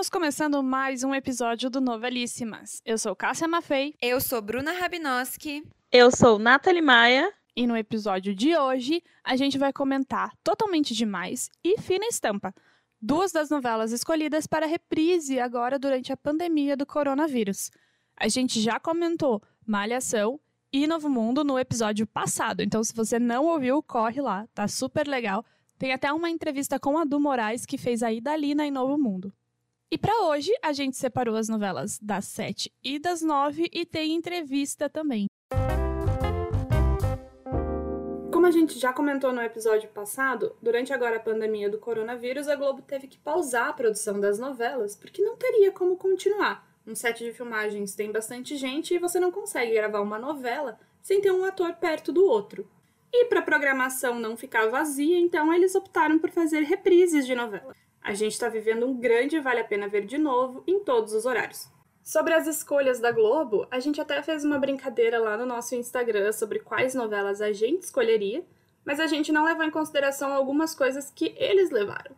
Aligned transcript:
Estamos 0.00 0.08
começando 0.08 0.62
mais 0.62 1.04
um 1.04 1.14
episódio 1.14 1.68
do 1.68 1.78
Novelíssimas. 1.78 2.80
Eu 2.86 2.96
sou 2.96 3.14
Cássia 3.14 3.46
Maffei. 3.46 3.94
Eu 4.00 4.18
sou 4.18 4.40
Bruna 4.40 4.72
Rabinoski. 4.72 5.62
Eu 5.92 6.10
sou 6.10 6.38
Nathalie 6.38 6.80
Maia. 6.80 7.30
E 7.54 7.66
no 7.66 7.76
episódio 7.76 8.34
de 8.34 8.56
hoje, 8.56 9.02
a 9.22 9.36
gente 9.36 9.58
vai 9.58 9.74
comentar 9.74 10.34
Totalmente 10.42 10.94
Demais 10.94 11.50
e 11.62 11.78
Fina 11.82 12.06
Estampa, 12.06 12.54
duas 12.98 13.30
das 13.30 13.50
novelas 13.50 13.92
escolhidas 13.92 14.46
para 14.46 14.64
reprise 14.64 15.38
agora 15.38 15.78
durante 15.78 16.10
a 16.10 16.16
pandemia 16.16 16.78
do 16.78 16.86
coronavírus. 16.86 17.70
A 18.16 18.26
gente 18.26 18.58
já 18.58 18.80
comentou 18.80 19.42
Malhação 19.66 20.40
e 20.72 20.86
Novo 20.86 21.10
Mundo 21.10 21.44
no 21.44 21.58
episódio 21.58 22.06
passado, 22.06 22.62
então 22.62 22.82
se 22.82 22.94
você 22.94 23.18
não 23.18 23.44
ouviu, 23.44 23.82
corre 23.82 24.22
lá, 24.22 24.48
tá 24.54 24.66
super 24.66 25.06
legal. 25.06 25.44
Tem 25.78 25.92
até 25.92 26.10
uma 26.10 26.30
entrevista 26.30 26.80
com 26.80 26.96
a 26.96 27.04
Du 27.04 27.20
Moraes, 27.20 27.66
que 27.66 27.76
fez 27.76 28.02
a 28.02 28.10
Idalina 28.10 28.64
em 28.64 28.70
Novo 28.70 28.96
Mundo. 28.96 29.30
E 29.92 29.98
para 29.98 30.22
hoje, 30.22 30.52
a 30.62 30.72
gente 30.72 30.96
separou 30.96 31.34
as 31.34 31.48
novelas 31.48 31.98
das 31.98 32.24
sete 32.26 32.72
e 32.80 32.96
das 32.96 33.22
nove 33.22 33.68
e 33.72 33.84
tem 33.84 34.14
entrevista 34.14 34.88
também. 34.88 35.26
Como 38.32 38.46
a 38.46 38.52
gente 38.52 38.78
já 38.78 38.92
comentou 38.92 39.32
no 39.32 39.42
episódio 39.42 39.88
passado, 39.88 40.54
durante 40.62 40.92
agora 40.92 41.16
a 41.16 41.20
pandemia 41.20 41.68
do 41.68 41.76
coronavírus, 41.76 42.46
a 42.46 42.54
Globo 42.54 42.82
teve 42.82 43.08
que 43.08 43.18
pausar 43.18 43.66
a 43.66 43.72
produção 43.72 44.20
das 44.20 44.38
novelas 44.38 44.94
porque 44.94 45.24
não 45.24 45.36
teria 45.36 45.72
como 45.72 45.96
continuar. 45.96 46.64
Um 46.86 46.94
set 46.94 47.24
de 47.24 47.32
filmagens 47.32 47.96
tem 47.96 48.12
bastante 48.12 48.56
gente 48.56 48.94
e 48.94 48.98
você 48.98 49.18
não 49.18 49.32
consegue 49.32 49.74
gravar 49.74 50.02
uma 50.02 50.20
novela 50.20 50.78
sem 51.02 51.20
ter 51.20 51.32
um 51.32 51.44
ator 51.44 51.74
perto 51.74 52.12
do 52.12 52.24
outro. 52.24 52.70
E 53.12 53.24
para 53.24 53.40
a 53.40 53.42
programação 53.42 54.20
não 54.20 54.36
ficar 54.36 54.68
vazia, 54.68 55.18
então 55.18 55.52
eles 55.52 55.74
optaram 55.74 56.16
por 56.16 56.30
fazer 56.30 56.60
reprises 56.60 57.26
de 57.26 57.34
novela. 57.34 57.74
A 58.02 58.14
gente 58.14 58.32
está 58.32 58.48
vivendo 58.48 58.86
um 58.86 58.98
grande 58.98 59.38
Vale 59.38 59.60
a 59.60 59.64
Pena 59.64 59.88
Ver 59.88 60.06
de 60.06 60.16
novo 60.16 60.64
em 60.66 60.80
todos 60.80 61.12
os 61.12 61.26
horários. 61.26 61.68
Sobre 62.02 62.32
as 62.32 62.46
escolhas 62.46 62.98
da 62.98 63.12
Globo, 63.12 63.66
a 63.70 63.78
gente 63.78 64.00
até 64.00 64.22
fez 64.22 64.44
uma 64.44 64.58
brincadeira 64.58 65.18
lá 65.18 65.36
no 65.36 65.44
nosso 65.44 65.74
Instagram 65.74 66.32
sobre 66.32 66.58
quais 66.58 66.94
novelas 66.94 67.42
a 67.42 67.52
gente 67.52 67.82
escolheria, 67.82 68.44
mas 68.84 68.98
a 68.98 69.06
gente 69.06 69.30
não 69.30 69.44
levou 69.44 69.64
em 69.64 69.70
consideração 69.70 70.32
algumas 70.32 70.74
coisas 70.74 71.10
que 71.10 71.34
eles 71.36 71.70
levaram. 71.70 72.16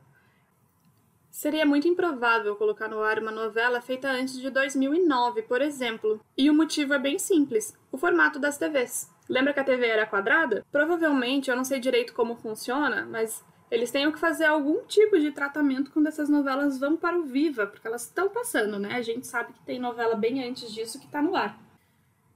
Seria 1.30 1.66
muito 1.66 1.88
improvável 1.88 2.54
colocar 2.56 2.88
no 2.88 3.02
ar 3.02 3.18
uma 3.18 3.32
novela 3.32 3.80
feita 3.80 4.08
antes 4.08 4.38
de 4.38 4.50
2009, 4.50 5.42
por 5.42 5.60
exemplo. 5.60 6.20
E 6.36 6.48
o 6.48 6.54
motivo 6.54 6.94
é 6.94 6.98
bem 6.98 7.18
simples: 7.18 7.76
o 7.90 7.98
formato 7.98 8.38
das 8.38 8.58
TVs. 8.58 9.10
Lembra 9.28 9.52
que 9.52 9.60
a 9.60 9.64
TV 9.64 9.86
era 9.86 10.06
quadrada? 10.06 10.64
Provavelmente, 10.70 11.50
eu 11.50 11.56
não 11.56 11.64
sei 11.64 11.80
direito 11.80 12.12
como 12.12 12.36
funciona, 12.36 13.06
mas 13.06 13.42
eles 13.72 13.90
têm 13.90 14.12
que 14.12 14.18
fazer 14.18 14.44
algum 14.44 14.84
tipo 14.84 15.18
de 15.18 15.32
tratamento 15.32 15.90
quando 15.92 16.06
essas 16.06 16.28
novelas 16.28 16.78
vão 16.78 16.94
para 16.94 17.18
o 17.18 17.22
Viva, 17.22 17.66
porque 17.66 17.86
elas 17.86 18.02
estão 18.02 18.28
passando, 18.28 18.78
né? 18.78 18.96
A 18.96 19.00
gente 19.00 19.26
sabe 19.26 19.54
que 19.54 19.62
tem 19.64 19.78
novela 19.78 20.14
bem 20.14 20.46
antes 20.46 20.70
disso 20.70 21.00
que 21.00 21.06
está 21.06 21.22
no 21.22 21.34
ar. 21.34 21.58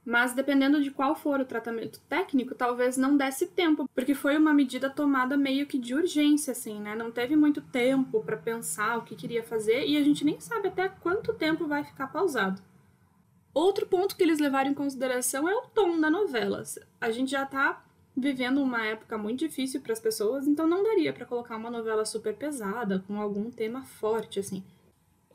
Mas 0.03 0.33
dependendo 0.33 0.81
de 0.81 0.89
qual 0.89 1.13
for 1.13 1.39
o 1.39 1.45
tratamento 1.45 1.99
técnico, 2.09 2.55
talvez 2.55 2.97
não 2.97 3.15
desse 3.15 3.45
tempo, 3.45 3.87
porque 3.93 4.15
foi 4.15 4.35
uma 4.35 4.51
medida 4.51 4.89
tomada 4.89 5.37
meio 5.37 5.67
que 5.67 5.77
de 5.77 5.93
urgência, 5.93 6.53
assim, 6.53 6.81
né? 6.81 6.95
Não 6.95 7.11
teve 7.11 7.35
muito 7.35 7.61
tempo 7.61 8.23
para 8.23 8.35
pensar 8.35 8.97
o 8.97 9.03
que 9.03 9.15
queria 9.15 9.43
fazer 9.43 9.85
e 9.85 9.95
a 9.95 10.03
gente 10.03 10.25
nem 10.25 10.39
sabe 10.39 10.69
até 10.69 10.89
quanto 10.89 11.35
tempo 11.35 11.67
vai 11.67 11.83
ficar 11.83 12.07
pausado. 12.07 12.59
Outro 13.53 13.85
ponto 13.85 14.15
que 14.15 14.23
eles 14.23 14.39
levaram 14.39 14.71
em 14.71 14.73
consideração 14.73 15.47
é 15.47 15.53
o 15.53 15.67
tom 15.67 15.99
da 15.99 16.09
novela. 16.09 16.63
A 16.99 17.11
gente 17.11 17.29
já 17.29 17.43
está 17.43 17.83
vivendo 18.17 18.61
uma 18.61 18.83
época 18.83 19.15
muito 19.15 19.39
difícil 19.39 19.79
para 19.79 19.93
as 19.93 19.99
pessoas, 19.99 20.47
então 20.47 20.67
não 20.67 20.83
daria 20.83 21.13
para 21.13 21.25
colocar 21.25 21.55
uma 21.55 21.69
novela 21.69 22.03
super 22.03 22.35
pesada, 22.35 23.03
com 23.07 23.21
algum 23.21 23.51
tema 23.51 23.83
forte, 23.83 24.39
assim. 24.39 24.63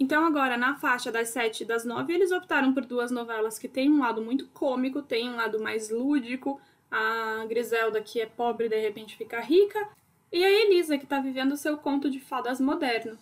Então, 0.01 0.25
agora, 0.25 0.57
na 0.57 0.75
faixa 0.75 1.13
das 1.13 1.29
sete 1.29 1.63
e 1.63 1.67
das 1.67 1.85
nove, 1.85 2.13
eles 2.13 2.33
optaram 2.33 2.75
por 2.75 2.85
duas 2.85 3.13
novelas 3.13 3.57
que 3.57 3.69
têm 3.69 3.89
um 3.89 4.01
lado 4.01 4.21
muito 4.21 4.49
cômico, 4.49 5.01
tem 5.01 5.31
um 5.31 5.37
lado 5.37 5.63
mais 5.63 5.91
lúdico. 5.91 6.61
A 6.91 7.47
Griselda, 7.49 8.01
que 8.03 8.21
é 8.21 8.27
pobre, 8.27 8.69
de 8.69 8.81
repente 8.81 9.17
fica 9.17 9.41
rica. 9.41 9.89
E 10.33 10.45
a 10.45 10.51
Elisa, 10.51 10.99
que 10.99 11.05
está 11.05 11.21
vivendo 11.21 11.53
o 11.53 11.57
seu 11.57 11.77
conto 11.77 12.11
de 12.11 12.19
fadas 12.19 12.61
moderno. 12.61 13.17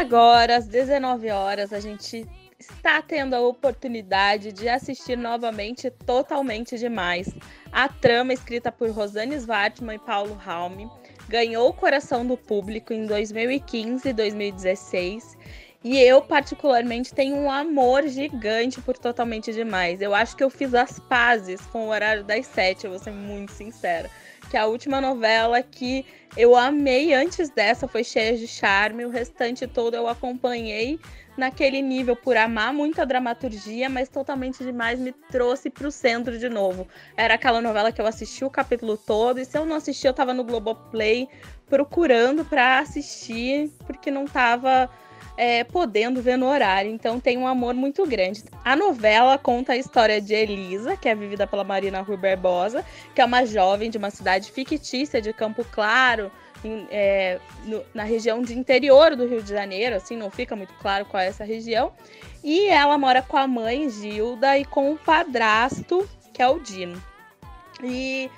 Agora, 0.00 0.56
às 0.56 0.66
19 0.66 1.28
horas, 1.28 1.74
a 1.74 1.78
gente 1.78 2.26
está 2.58 3.02
tendo 3.02 3.34
a 3.34 3.40
oportunidade 3.40 4.50
de 4.50 4.66
assistir 4.66 5.14
novamente 5.14 5.90
Totalmente 5.90 6.78
Demais. 6.78 7.28
A 7.70 7.86
trama, 7.86 8.32
escrita 8.32 8.72
por 8.72 8.88
Rosane 8.88 9.36
Svartman 9.36 9.96
e 9.96 9.98
Paulo 9.98 10.32
Raume, 10.32 10.88
ganhou 11.28 11.68
o 11.68 11.74
coração 11.74 12.26
do 12.26 12.34
público 12.34 12.94
em 12.94 13.04
2015 13.04 14.08
e 14.08 14.12
2016. 14.14 15.36
E 15.84 15.98
eu, 15.98 16.22
particularmente, 16.22 17.12
tenho 17.12 17.36
um 17.36 17.50
amor 17.50 18.08
gigante 18.08 18.80
por 18.80 18.96
Totalmente 18.96 19.52
Demais. 19.52 20.00
Eu 20.00 20.14
acho 20.14 20.34
que 20.34 20.42
eu 20.42 20.48
fiz 20.48 20.72
as 20.72 20.98
pazes 20.98 21.60
com 21.66 21.84
o 21.84 21.90
horário 21.90 22.24
das 22.24 22.46
sete, 22.46 22.86
eu 22.86 22.90
vou 22.90 22.98
ser 22.98 23.12
muito 23.12 23.52
sincera 23.52 24.08
que 24.50 24.56
a 24.56 24.66
última 24.66 25.00
novela 25.00 25.62
que 25.62 26.04
eu 26.36 26.56
amei 26.56 27.14
antes 27.14 27.48
dessa 27.50 27.86
foi 27.86 28.02
cheia 28.02 28.36
de 28.36 28.48
charme, 28.48 29.04
o 29.04 29.08
restante 29.08 29.64
todo 29.64 29.94
eu 29.94 30.08
acompanhei 30.08 30.98
naquele 31.36 31.80
nível 31.80 32.16
por 32.16 32.36
amar 32.36 32.72
muito 32.72 33.00
a 33.00 33.04
dramaturgia, 33.04 33.88
mas 33.88 34.08
totalmente 34.08 34.64
demais 34.64 34.98
me 34.98 35.12
trouxe 35.30 35.70
para 35.70 35.86
o 35.86 35.90
centro 35.92 36.36
de 36.36 36.48
novo. 36.48 36.86
Era 37.16 37.34
aquela 37.34 37.60
novela 37.60 37.92
que 37.92 38.00
eu 38.00 38.06
assisti 38.06 38.44
o 38.44 38.50
capítulo 38.50 38.96
todo 38.96 39.38
e 39.38 39.44
se 39.44 39.56
eu 39.56 39.64
não 39.64 39.76
assisti 39.76 40.06
eu 40.06 40.10
estava 40.10 40.34
no 40.34 40.42
Globoplay 40.42 41.28
procurando 41.68 42.44
para 42.44 42.80
assistir 42.80 43.70
porque 43.86 44.10
não 44.10 44.24
estava 44.24 44.90
é, 45.40 45.64
podendo 45.64 46.20
ver 46.20 46.36
no 46.36 46.46
horário. 46.46 46.90
Então 46.90 47.18
tem 47.18 47.38
um 47.38 47.46
amor 47.46 47.72
muito 47.72 48.06
grande. 48.06 48.44
A 48.62 48.76
novela 48.76 49.38
conta 49.38 49.72
a 49.72 49.76
história 49.76 50.20
de 50.20 50.34
Elisa, 50.34 50.98
que 50.98 51.08
é 51.08 51.14
vivida 51.14 51.46
pela 51.46 51.64
Marina 51.64 52.02
Rui 52.02 52.18
Barbosa, 52.18 52.84
que 53.14 53.22
é 53.22 53.24
uma 53.24 53.46
jovem 53.46 53.88
de 53.88 53.96
uma 53.96 54.10
cidade 54.10 54.52
fictícia 54.52 55.18
de 55.18 55.32
Campo 55.32 55.64
Claro, 55.64 56.30
em, 56.62 56.86
é, 56.90 57.38
no, 57.64 57.82
na 57.94 58.04
região 58.04 58.42
de 58.42 58.52
interior 58.52 59.16
do 59.16 59.26
Rio 59.26 59.42
de 59.42 59.48
Janeiro, 59.48 59.96
assim, 59.96 60.14
não 60.14 60.30
fica 60.30 60.54
muito 60.54 60.74
claro 60.74 61.06
qual 61.06 61.22
é 61.22 61.28
essa 61.28 61.42
região. 61.42 61.90
E 62.44 62.66
ela 62.66 62.98
mora 62.98 63.22
com 63.22 63.38
a 63.38 63.46
mãe, 63.46 63.88
Gilda, 63.88 64.58
e 64.58 64.66
com 64.66 64.92
o 64.92 64.98
padrasto, 64.98 66.06
que 66.34 66.42
é 66.42 66.48
o 66.48 66.60
Dino. 66.60 67.02
E 67.82 68.30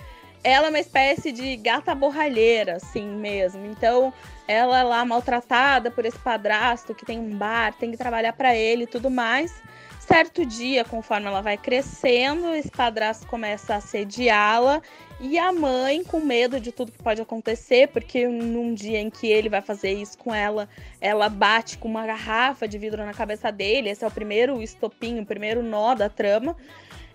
ela 0.44 0.66
é 0.66 0.70
uma 0.70 0.78
espécie 0.78 1.32
de 1.32 1.56
gata 1.56 1.96
borralheira, 1.96 2.76
assim 2.76 3.08
mesmo. 3.08 3.66
Então, 3.66 4.12
ela 4.46 4.78
é 4.78 4.82
lá 4.82 5.04
maltratada 5.04 5.90
por 5.90 6.04
esse 6.04 6.18
padrasto 6.18 6.94
que 6.94 7.04
tem 7.04 7.18
um 7.18 7.36
bar, 7.36 7.74
tem 7.74 7.90
que 7.90 7.96
trabalhar 7.96 8.32
para 8.32 8.54
ele 8.54 8.84
e 8.84 8.86
tudo 8.86 9.10
mais. 9.10 9.62
Certo 10.00 10.44
dia, 10.44 10.84
conforme 10.84 11.28
ela 11.28 11.40
vai 11.40 11.56
crescendo, 11.56 12.52
esse 12.54 12.70
padrasto 12.70 13.24
começa 13.26 13.74
a 13.74 13.76
assediá-la 13.76 14.82
e 15.20 15.38
a 15.38 15.52
mãe, 15.52 16.02
com 16.02 16.18
medo 16.18 16.58
de 16.58 16.72
tudo 16.72 16.90
que 16.90 17.00
pode 17.00 17.22
acontecer, 17.22 17.86
porque 17.88 18.26
num 18.26 18.74
dia 18.74 18.98
em 18.98 19.08
que 19.08 19.28
ele 19.28 19.48
vai 19.48 19.60
fazer 19.60 19.92
isso 19.92 20.18
com 20.18 20.34
ela, 20.34 20.68
ela 21.00 21.28
bate 21.28 21.78
com 21.78 21.86
uma 21.86 22.04
garrafa 22.04 22.66
de 22.66 22.76
vidro 22.78 23.06
na 23.06 23.14
cabeça 23.14 23.52
dele. 23.52 23.90
Esse 23.90 24.04
é 24.04 24.06
o 24.08 24.10
primeiro 24.10 24.60
estopinho, 24.60 25.22
o 25.22 25.26
primeiro 25.26 25.62
nó 25.62 25.94
da 25.94 26.08
trama. 26.08 26.56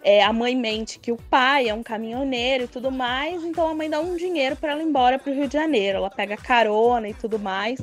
É, 0.03 0.23
a 0.23 0.31
mãe 0.31 0.55
mente 0.55 0.99
que 0.99 1.11
o 1.11 1.17
pai 1.17 1.69
é 1.69 1.73
um 1.73 1.83
caminhoneiro 1.83 2.65
e 2.65 2.67
tudo 2.67 2.91
mais, 2.91 3.43
então 3.43 3.67
a 3.67 3.73
mãe 3.73 3.89
dá 3.89 3.99
um 3.99 4.15
dinheiro 4.15 4.55
para 4.55 4.71
ela 4.71 4.81
ir 4.81 4.85
embora 4.85 5.19
para 5.19 5.31
o 5.31 5.35
Rio 5.35 5.47
de 5.47 5.53
Janeiro. 5.53 5.97
Ela 5.97 6.09
pega 6.09 6.37
carona 6.37 7.09
e 7.09 7.13
tudo 7.13 7.37
mais 7.37 7.81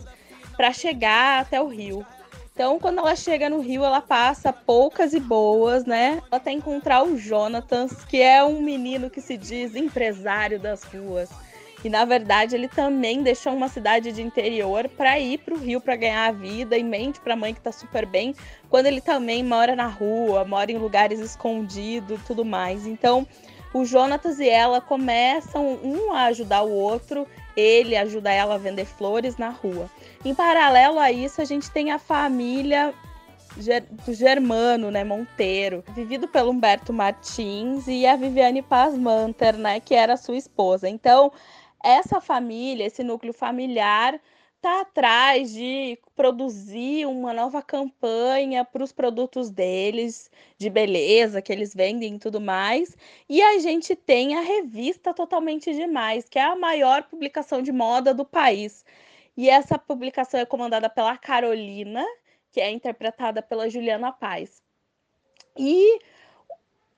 para 0.57 0.73
chegar 0.73 1.41
até 1.41 1.61
o 1.61 1.67
Rio. 1.67 2.07
Então, 2.55 2.79
quando 2.79 2.99
ela 2.99 3.17
chega 3.17 3.51
no 3.51 3.61
Rio, 3.61 3.85
ela 3.85 4.01
passa 4.01 4.53
poucas 4.53 5.13
e 5.13 5.19
boas, 5.19 5.85
né? 5.85 6.23
Até 6.31 6.53
encontrar 6.53 7.03
o 7.03 7.19
Jonathan, 7.19 7.89
que 8.09 8.23
é 8.23 8.45
um 8.45 8.63
menino 8.63 9.11
que 9.11 9.21
se 9.21 9.37
diz 9.37 9.75
empresário 9.75 10.61
das 10.61 10.85
ruas. 10.85 11.29
E 11.85 11.91
na 11.91 12.05
verdade 12.07 12.57
ele 12.57 12.67
também 12.67 13.23
deixou 13.23 13.53
uma 13.53 13.69
cidade 13.69 14.11
de 14.11 14.23
interior 14.23 14.89
para 14.89 15.19
ir 15.21 15.39
para 15.39 15.55
o 15.55 15.59
Rio 15.59 15.81
para 15.81 15.95
ganhar 15.95 16.27
a 16.27 16.33
vida 16.33 16.79
e 16.79 16.83
mente 16.83 17.21
para 17.21 17.35
a 17.35 17.37
mãe 17.37 17.53
que 17.53 17.61
está 17.61 17.71
super 17.71 18.07
bem, 18.07 18.35
quando 18.71 18.87
ele 18.87 19.03
também 19.03 19.45
mora 19.45 19.77
na 19.77 19.87
rua, 19.87 20.45
mora 20.45 20.73
em 20.73 20.79
lugares 20.79 21.21
escondidos, 21.21 22.21
tudo 22.27 22.45
mais. 22.45 22.87
Então, 22.87 23.27
o 23.75 23.85
Jonatas 23.85 24.41
e 24.41 24.49
ela 24.49 24.81
começam 24.81 25.79
um 25.83 26.13
a 26.13 26.25
ajudar 26.25 26.63
o 26.63 26.73
outro, 26.73 27.27
ele 27.57 27.97
ajuda 27.97 28.33
ela 28.33 28.55
a 28.55 28.59
vender 28.59 28.87
flores 28.87 29.37
na 29.37 29.51
rua. 29.51 29.91
Em 30.25 30.35
paralelo 30.35 30.99
a 30.99 31.13
isso, 31.13 31.43
a 31.43 31.45
gente 31.45 31.71
tem 31.71 31.91
a 31.91 31.99
família 31.99 32.95
do 34.05 34.13
Germano, 34.13 34.91
né, 34.91 35.05
Monteiro, 35.05 35.85
vivido 35.95 36.27
pelo 36.27 36.51
Humberto 36.51 36.93
Martins 36.93 37.87
e 37.87 38.07
a 38.07 38.17
Viviane 38.17 38.63
Paz-Manter, 38.63 39.57
né, 39.57 39.81
que 39.81 39.95
era 39.95 40.17
sua 40.17 40.37
esposa. 40.37 40.89
Então, 40.89 41.31
essa 41.85 42.21
família, 42.21 42.87
esse 42.87 43.05
núcleo 43.05 43.35
familiar, 43.35 44.19
tá 44.65 44.81
atrás 44.81 45.53
de 45.53 45.99
produzir 46.17 47.07
uma 47.07 47.35
nova 47.35 47.61
campanha 47.61 48.65
para 48.65 48.83
os 48.83 48.93
produtos 48.93 49.51
deles, 49.51 50.31
de 50.57 50.71
beleza, 50.71 51.43
que 51.43 51.53
eles 51.53 51.75
vendem 51.75 52.15
e 52.15 52.19
tudo 52.19 52.41
mais. 52.41 52.97
E 53.29 53.43
a 53.43 53.59
gente 53.59 53.95
tem 53.95 54.35
a 54.35 54.41
revista 54.41 55.13
Totalmente 55.13 55.71
Demais, 55.75 56.27
que 56.31 56.39
é 56.39 56.43
a 56.43 56.57
maior 56.57 57.03
publicação 57.03 57.61
de 57.61 57.71
moda 57.71 58.15
do 58.15 58.25
país. 58.25 58.87
E 59.37 59.51
essa 59.51 59.79
publicação 59.79 60.41
é 60.41 60.47
comandada 60.47 60.89
pela 60.89 61.19
Carolina, 61.19 62.03
que 62.51 62.59
é 62.59 62.71
interpretada 62.71 63.43
pela 63.43 63.69
Juliana 63.69 64.13
Paz. 64.13 64.63
E 65.59 65.99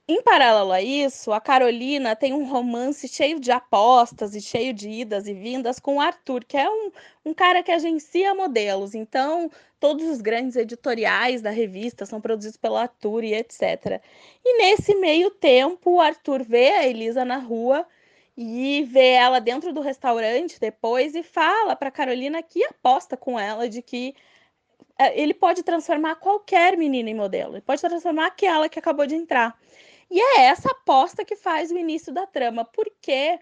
em 0.08 0.22
paralelo 0.22 0.70
a 0.70 0.80
isso, 0.80 1.32
a 1.32 1.40
Carolina 1.40 2.14
tem 2.14 2.32
um 2.32 2.44
romance 2.44 3.08
cheio 3.08 3.40
de 3.40 3.50
apostas 3.50 4.36
e 4.36 4.40
cheio 4.40 4.72
de 4.72 4.88
idas 4.88 5.26
e 5.26 5.34
vindas 5.34 5.80
com 5.80 5.96
o 5.96 6.00
Arthur, 6.00 6.44
que 6.44 6.56
é 6.56 6.70
um, 6.70 6.92
um 7.24 7.34
cara 7.34 7.60
que 7.62 7.72
agencia 7.72 8.32
modelos. 8.32 8.94
Então, 8.94 9.50
todos 9.80 10.06
os 10.08 10.20
grandes 10.20 10.54
editoriais 10.56 11.42
da 11.42 11.50
revista 11.50 12.06
são 12.06 12.20
produzidos 12.20 12.56
pelo 12.56 12.76
Arthur 12.76 13.24
e 13.24 13.34
etc. 13.34 14.00
E 14.44 14.58
nesse 14.58 14.94
meio 14.94 15.28
tempo, 15.30 15.96
o 15.96 16.00
Arthur 16.00 16.44
vê 16.44 16.70
a 16.70 16.86
Elisa 16.86 17.24
na 17.24 17.38
rua 17.38 17.84
e 18.36 18.84
vê 18.84 19.08
ela 19.12 19.40
dentro 19.40 19.72
do 19.72 19.80
restaurante 19.80 20.60
depois 20.60 21.16
e 21.16 21.22
fala 21.22 21.74
para 21.74 21.90
Carolina 21.90 22.42
que 22.42 22.64
aposta 22.64 23.16
com 23.16 23.38
ela 23.40 23.68
de 23.68 23.82
que 23.82 24.14
é, 24.98 25.20
ele 25.20 25.34
pode 25.34 25.62
transformar 25.62 26.16
qualquer 26.16 26.76
menina 26.76 27.10
em 27.10 27.14
modelo. 27.14 27.54
Ele 27.54 27.62
pode 27.62 27.80
transformar 27.80 28.26
aquela 28.26 28.68
que 28.68 28.78
acabou 28.78 29.06
de 29.06 29.14
entrar. 29.14 29.58
E 30.10 30.20
é 30.20 30.42
essa 30.46 30.70
aposta 30.70 31.24
que 31.24 31.36
faz 31.36 31.70
o 31.70 31.78
início 31.78 32.12
da 32.12 32.26
trama, 32.26 32.64
porque 32.64 33.38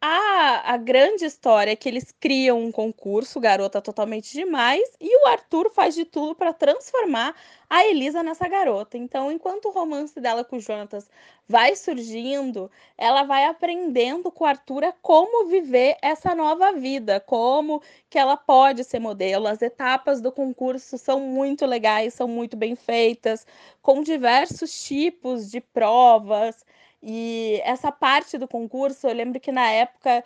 a, 0.00 0.74
a 0.74 0.76
grande 0.76 1.24
história 1.24 1.72
é 1.72 1.76
que 1.76 1.88
eles 1.88 2.12
criam 2.20 2.60
um 2.60 2.70
concurso, 2.70 3.40
Garota 3.40 3.80
Totalmente 3.80 4.32
Demais, 4.32 4.88
e 5.00 5.24
o 5.24 5.26
Arthur 5.26 5.70
faz 5.70 5.94
de 5.94 6.04
tudo 6.04 6.34
para 6.34 6.52
transformar 6.52 7.34
a 7.68 7.84
Elisa 7.86 8.22
nessa 8.22 8.46
garota. 8.46 8.96
Então, 8.98 9.32
enquanto 9.32 9.66
o 9.66 9.72
romance 9.72 10.20
dela 10.20 10.44
com 10.44 10.56
o 10.56 10.60
Jonatas 10.60 11.08
vai 11.48 11.74
surgindo, 11.74 12.70
ela 12.96 13.22
vai 13.24 13.44
aprendendo 13.46 14.30
com 14.30 14.44
o 14.44 14.46
Arthur 14.46 14.92
como 15.02 15.48
viver 15.48 15.96
essa 16.02 16.34
nova 16.34 16.72
vida, 16.72 17.18
como 17.20 17.82
que 18.10 18.18
ela 18.18 18.36
pode 18.36 18.84
ser 18.84 18.98
modelo. 18.98 19.46
As 19.48 19.62
etapas 19.62 20.20
do 20.20 20.30
concurso 20.30 20.98
são 20.98 21.20
muito 21.20 21.64
legais, 21.66 22.14
são 22.14 22.28
muito 22.28 22.56
bem 22.56 22.76
feitas, 22.76 23.46
com 23.82 24.02
diversos 24.02 24.84
tipos 24.84 25.50
de 25.50 25.60
provas. 25.60 26.64
E 27.02 27.60
essa 27.64 27.92
parte 27.92 28.38
do 28.38 28.48
concurso, 28.48 29.06
eu 29.06 29.14
lembro 29.14 29.40
que 29.40 29.52
na 29.52 29.70
época 29.70 30.24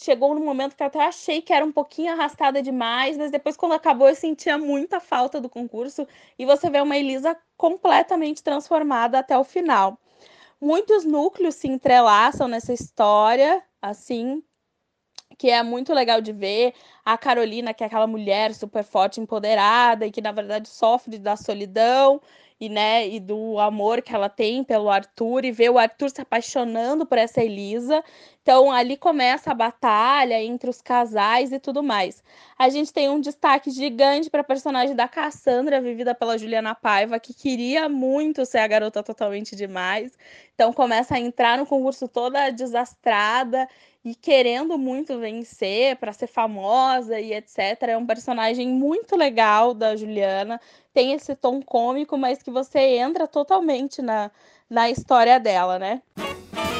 chegou 0.00 0.34
no 0.34 0.40
momento 0.40 0.76
que 0.76 0.82
eu 0.82 0.86
até 0.86 1.04
achei 1.04 1.40
que 1.40 1.52
era 1.52 1.64
um 1.64 1.72
pouquinho 1.72 2.12
arrastada 2.12 2.62
demais, 2.62 3.16
mas 3.16 3.30
depois, 3.30 3.56
quando 3.56 3.72
acabou, 3.72 4.08
eu 4.08 4.14
sentia 4.14 4.58
muita 4.58 5.00
falta 5.00 5.40
do 5.40 5.48
concurso. 5.48 6.06
E 6.38 6.44
você 6.44 6.68
vê 6.70 6.80
uma 6.80 6.96
Elisa 6.96 7.36
completamente 7.56 8.42
transformada 8.42 9.18
até 9.18 9.38
o 9.38 9.44
final. 9.44 9.98
Muitos 10.60 11.04
núcleos 11.04 11.56
se 11.56 11.68
entrelaçam 11.68 12.48
nessa 12.48 12.72
história, 12.72 13.62
assim, 13.80 14.42
que 15.38 15.50
é 15.50 15.62
muito 15.62 15.92
legal 15.92 16.20
de 16.20 16.32
ver. 16.32 16.74
A 17.04 17.18
Carolina, 17.18 17.74
que 17.74 17.82
é 17.82 17.86
aquela 17.86 18.06
mulher 18.06 18.54
super 18.54 18.84
forte, 18.84 19.20
empoderada 19.20 20.06
e 20.06 20.10
que 20.10 20.20
na 20.20 20.32
verdade 20.32 20.68
sofre 20.68 21.18
da 21.18 21.36
solidão 21.36 22.20
e, 22.62 22.68
né, 22.68 23.08
e 23.08 23.18
do 23.18 23.58
amor 23.58 24.00
que 24.02 24.14
ela 24.14 24.28
tem 24.28 24.62
pelo 24.62 24.88
Arthur 24.88 25.44
e 25.44 25.50
ver 25.50 25.68
o 25.68 25.78
Arthur 25.78 26.10
se 26.10 26.20
apaixonando 26.20 27.04
por 27.04 27.18
essa 27.18 27.42
Elisa. 27.42 28.04
Então 28.40 28.70
ali 28.70 28.96
começa 28.96 29.50
a 29.50 29.54
batalha 29.54 30.40
entre 30.40 30.70
os 30.70 30.80
casais 30.80 31.50
e 31.50 31.58
tudo 31.58 31.82
mais. 31.82 32.22
A 32.56 32.68
gente 32.68 32.92
tem 32.92 33.08
um 33.08 33.20
destaque 33.20 33.68
gigante 33.68 34.30
para 34.30 34.42
a 34.42 34.44
personagem 34.44 34.94
da 34.94 35.08
Cassandra, 35.08 35.80
vivida 35.80 36.14
pela 36.14 36.38
Juliana 36.38 36.72
Paiva, 36.72 37.18
que 37.18 37.34
queria 37.34 37.88
muito 37.88 38.46
ser 38.46 38.58
a 38.58 38.68
garota 38.68 39.02
totalmente 39.02 39.56
demais. 39.56 40.16
Então 40.54 40.72
começa 40.72 41.16
a 41.16 41.20
entrar 41.20 41.58
no 41.58 41.66
concurso 41.66 42.06
toda 42.06 42.48
desastrada 42.50 43.68
e 44.04 44.14
querendo 44.14 44.76
muito 44.76 45.18
vencer 45.18 45.96
para 45.96 46.12
ser 46.12 46.26
famosa 46.26 47.20
e 47.20 47.32
etc. 47.32 47.58
É 47.82 47.96
um 47.96 48.06
personagem 48.06 48.68
muito 48.68 49.16
legal 49.16 49.72
da 49.72 49.94
Juliana 49.94 50.60
tem 50.92 51.12
esse 51.12 51.34
tom 51.34 51.62
cômico, 51.62 52.18
mas 52.18 52.42
que 52.42 52.50
você 52.50 52.78
entra 52.78 53.26
totalmente 53.26 54.02
na, 54.02 54.30
na 54.68 54.90
história 54.90 55.40
dela, 55.40 55.78
né? 55.78 56.02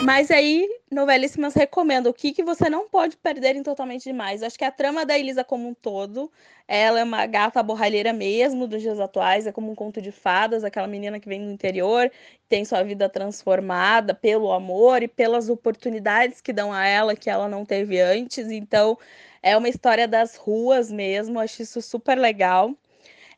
Mas 0.04 0.32
aí, 0.32 0.68
novelíssimas 0.90 1.54
recomendo 1.54 2.08
o 2.08 2.12
que, 2.12 2.32
que 2.32 2.42
você 2.42 2.68
não 2.68 2.88
pode 2.88 3.16
perder 3.16 3.54
em 3.54 3.62
Totalmente 3.62 4.02
Demais. 4.02 4.42
Acho 4.42 4.58
que 4.58 4.64
a 4.64 4.70
trama 4.72 5.06
da 5.06 5.16
Elisa 5.16 5.44
como 5.44 5.68
um 5.68 5.74
todo, 5.74 6.28
ela 6.66 6.98
é 6.98 7.04
uma 7.04 7.24
gata 7.24 7.62
borralheira 7.62 8.12
mesmo 8.12 8.66
dos 8.66 8.82
dias 8.82 8.98
atuais, 8.98 9.46
é 9.46 9.52
como 9.52 9.70
um 9.70 9.76
conto 9.76 10.02
de 10.02 10.10
fadas, 10.10 10.64
aquela 10.64 10.88
menina 10.88 11.20
que 11.20 11.28
vem 11.28 11.44
do 11.44 11.52
interior, 11.52 12.10
tem 12.48 12.64
sua 12.64 12.82
vida 12.82 13.08
transformada 13.08 14.12
pelo 14.12 14.52
amor 14.52 15.04
e 15.04 15.08
pelas 15.08 15.48
oportunidades 15.48 16.40
que 16.40 16.52
dão 16.52 16.72
a 16.72 16.84
ela 16.84 17.14
que 17.14 17.30
ela 17.30 17.48
não 17.48 17.64
teve 17.64 18.00
antes. 18.00 18.50
Então, 18.50 18.98
é 19.40 19.56
uma 19.56 19.68
história 19.68 20.08
das 20.08 20.34
ruas 20.34 20.90
mesmo, 20.90 21.38
acho 21.38 21.62
isso 21.62 21.80
super 21.80 22.18
legal. 22.18 22.76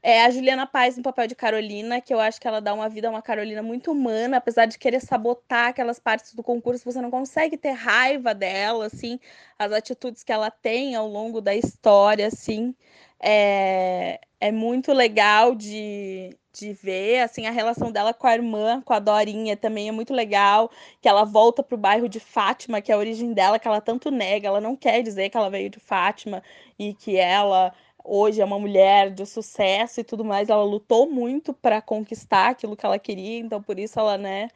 É 0.07 0.23
a 0.23 0.31
Juliana 0.31 0.67
Paz 0.67 0.99
no 0.99 1.03
papel 1.03 1.27
de 1.27 1.35
Carolina, 1.35 1.99
que 1.99 2.13
eu 2.13 2.21
acho 2.21 2.39
que 2.39 2.47
ela 2.47 2.61
dá 2.61 2.75
uma 2.75 2.91
vida 2.91 3.09
a 3.09 3.11
uma 3.11 3.23
Carolina 3.23 3.63
muito 3.63 3.91
humana, 3.91 4.37
apesar 4.37 4.67
de 4.67 4.79
querer 4.79 5.01
sabotar 5.01 5.69
aquelas 5.69 5.99
partes 5.99 6.35
do 6.35 6.43
concurso, 6.43 6.85
você 6.85 7.01
não 7.01 7.11
consegue 7.11 7.57
ter 7.57 7.71
raiva 7.71 8.35
dela, 8.35 8.85
assim, 8.85 9.19
as 9.59 9.73
atitudes 9.73 10.23
que 10.23 10.31
ela 10.31 10.51
tem 10.51 10.95
ao 10.95 11.09
longo 11.09 11.41
da 11.41 11.55
história, 11.55 12.27
assim, 12.27 12.75
é, 13.19 14.21
é 14.39 14.53
muito 14.53 14.93
legal 14.93 15.55
de, 15.55 16.37
de 16.53 16.75
ver, 16.75 17.21
assim, 17.21 17.47
a 17.47 17.51
relação 17.51 17.91
dela 17.91 18.13
com 18.13 18.27
a 18.27 18.35
irmã, 18.35 18.83
com 18.83 18.93
a 18.93 18.99
Dorinha, 18.99 19.57
também 19.57 19.89
é 19.89 19.93
muito 19.93 20.13
legal, 20.13 20.71
que 21.01 21.09
ela 21.09 21.25
volta 21.25 21.63
para 21.63 21.77
o 21.77 21.79
bairro 21.79 22.11
de 22.11 22.21
Fátima, 22.21 22.83
que 22.83 22.93
é 22.93 22.95
a 22.95 22.99
origem 22.99 23.33
dela, 23.33 23.59
que 23.59 23.67
ela 23.67 23.81
tanto 23.81 24.11
nega, 24.11 24.49
ela 24.49 24.61
não 24.61 24.77
quer 24.77 25.03
dizer 25.03 25.31
que 25.31 25.37
ela 25.39 25.49
veio 25.49 25.71
de 25.71 25.81
Fátima 25.81 26.43
e 26.79 26.93
que 26.93 27.17
ela 27.17 27.73
hoje 28.05 28.41
é 28.41 28.45
uma 28.45 28.59
mulher 28.59 29.11
de 29.11 29.25
sucesso 29.27 30.01
e 30.01 30.05
tudo 30.05 30.25
mais, 30.25 30.51
ela 30.51 30.63
lutou 30.65 31.11
muito 31.11 31.55
para 31.55 31.81
conquistar 31.81 32.51
aquilo 32.51 32.77
que 32.77 32.85
ela 32.87 32.99
queria, 32.99 33.39
então 33.41 33.63
por 33.63 33.79
isso 33.79 33.99
ela, 33.99 34.19
né, 34.19 34.51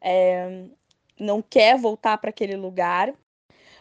é, 0.00 0.64
não 1.18 1.40
quer 1.40 1.78
voltar 1.78 2.18
para 2.18 2.30
aquele 2.30 2.56
lugar. 2.56 3.14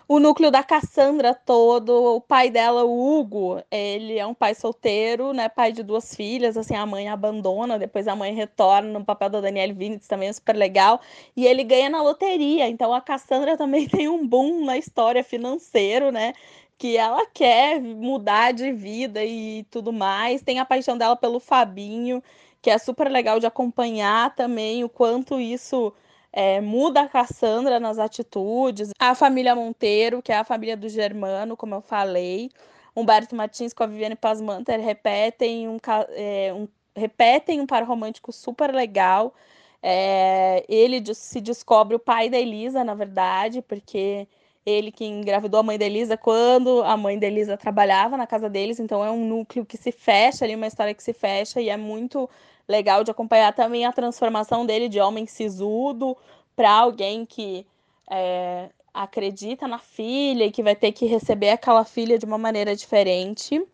O 0.09 0.19
núcleo 0.19 0.49
da 0.49 0.63
Cassandra 0.63 1.33
todo, 1.33 2.15
o 2.15 2.21
pai 2.21 2.49
dela, 2.49 2.85
o 2.85 3.19
Hugo, 3.19 3.61
ele 3.69 4.17
é 4.17 4.25
um 4.25 4.33
pai 4.33 4.55
solteiro, 4.55 5.33
né, 5.33 5.49
pai 5.49 5.73
de 5.73 5.83
duas 5.83 6.15
filhas, 6.15 6.55
assim, 6.55 6.75
a 6.75 6.85
mãe 6.85 7.09
abandona, 7.09 7.77
depois 7.77 8.07
a 8.07 8.15
mãe 8.15 8.33
retorna 8.33 8.99
no 8.99 9.03
papel 9.03 9.29
da 9.29 9.41
Danielle 9.41 9.73
Vinitz, 9.73 10.07
também 10.07 10.29
é 10.29 10.33
super 10.33 10.55
legal, 10.55 11.01
e 11.35 11.45
ele 11.45 11.61
ganha 11.65 11.89
na 11.89 12.01
loteria, 12.01 12.69
então 12.69 12.93
a 12.93 13.01
Cassandra 13.01 13.57
também 13.57 13.85
tem 13.85 14.07
um 14.07 14.25
boom 14.25 14.63
na 14.63 14.77
história 14.77 15.23
financeiro, 15.25 16.09
né, 16.09 16.33
que 16.77 16.97
ela 16.97 17.25
quer 17.27 17.81
mudar 17.81 18.51
de 18.53 18.71
vida 18.71 19.23
e 19.23 19.65
tudo 19.71 19.91
mais. 19.91 20.41
Tem 20.41 20.59
a 20.59 20.65
paixão 20.65 20.97
dela 20.97 21.15
pelo 21.15 21.39
Fabinho, 21.39 22.21
que 22.61 22.69
é 22.69 22.77
super 22.77 23.09
legal 23.09 23.39
de 23.39 23.47
acompanhar 23.47 24.35
também 24.35 24.83
o 24.83 24.89
quanto 24.89 25.39
isso 25.39 25.93
é, 26.31 26.61
muda 26.61 27.01
a 27.01 27.09
Cassandra 27.09 27.79
nas 27.79 27.97
atitudes. 27.97 28.91
A 28.99 29.15
família 29.15 29.55
Monteiro, 29.55 30.21
que 30.21 30.31
é 30.31 30.37
a 30.37 30.43
família 30.43 30.77
do 30.77 30.87
Germano, 30.89 31.57
como 31.57 31.75
eu 31.75 31.81
falei. 31.81 32.49
Humberto 32.95 33.35
Martins 33.35 33.73
com 33.73 33.83
a 33.83 33.87
Viviane 33.87 34.15
Pasmanter 34.15 34.79
repetem 34.79 35.67
um, 35.69 35.77
é, 36.09 36.53
um, 36.53 36.67
repetem 36.95 37.61
um 37.61 37.65
par 37.67 37.83
romântico 37.83 38.31
super 38.31 38.73
legal. 38.73 39.33
É, 39.81 40.65
ele 40.67 41.01
se 41.13 41.39
descobre 41.39 41.95
o 41.95 41.99
pai 41.99 42.29
da 42.29 42.37
Elisa, 42.37 42.83
na 42.83 42.95
verdade, 42.95 43.61
porque 43.61 44.27
ele 44.67 44.91
que 44.91 45.05
engravidou 45.05 45.61
a 45.61 45.63
mãe 45.63 45.77
da 45.77 45.85
Elisa 45.85 46.17
quando 46.17 46.83
a 46.83 46.97
mãe 46.97 47.17
da 47.17 47.25
Elisa 47.25 47.55
trabalhava 47.55 48.17
na 48.17 48.27
casa 48.27 48.49
deles, 48.49 48.81
então 48.81 49.03
é 49.03 49.09
um 49.09 49.25
núcleo 49.25 49.65
que 49.65 49.77
se 49.77 49.93
fecha 49.93 50.43
ali, 50.43 50.55
uma 50.55 50.67
história 50.67 50.93
que 50.93 51.01
se 51.01 51.13
fecha 51.13 51.61
e 51.61 51.69
é 51.69 51.77
muito 51.77 52.29
legal 52.67 53.01
de 53.01 53.09
acompanhar 53.09 53.53
também 53.53 53.85
a 53.85 53.93
transformação 53.93 54.65
dele 54.65 54.89
de 54.89 54.99
homem 54.99 55.25
sisudo 55.25 56.17
para 56.53 56.69
alguém 56.69 57.25
que 57.25 57.65
é, 58.11 58.69
acredita 58.93 59.69
na 59.69 59.79
filha 59.79 60.43
e 60.43 60.51
que 60.51 60.61
vai 60.61 60.75
ter 60.75 60.91
que 60.91 61.05
receber 61.05 61.51
aquela 61.51 61.85
filha 61.85 62.19
de 62.19 62.25
uma 62.25 62.37
maneira 62.37 62.75
diferente. 62.75 63.65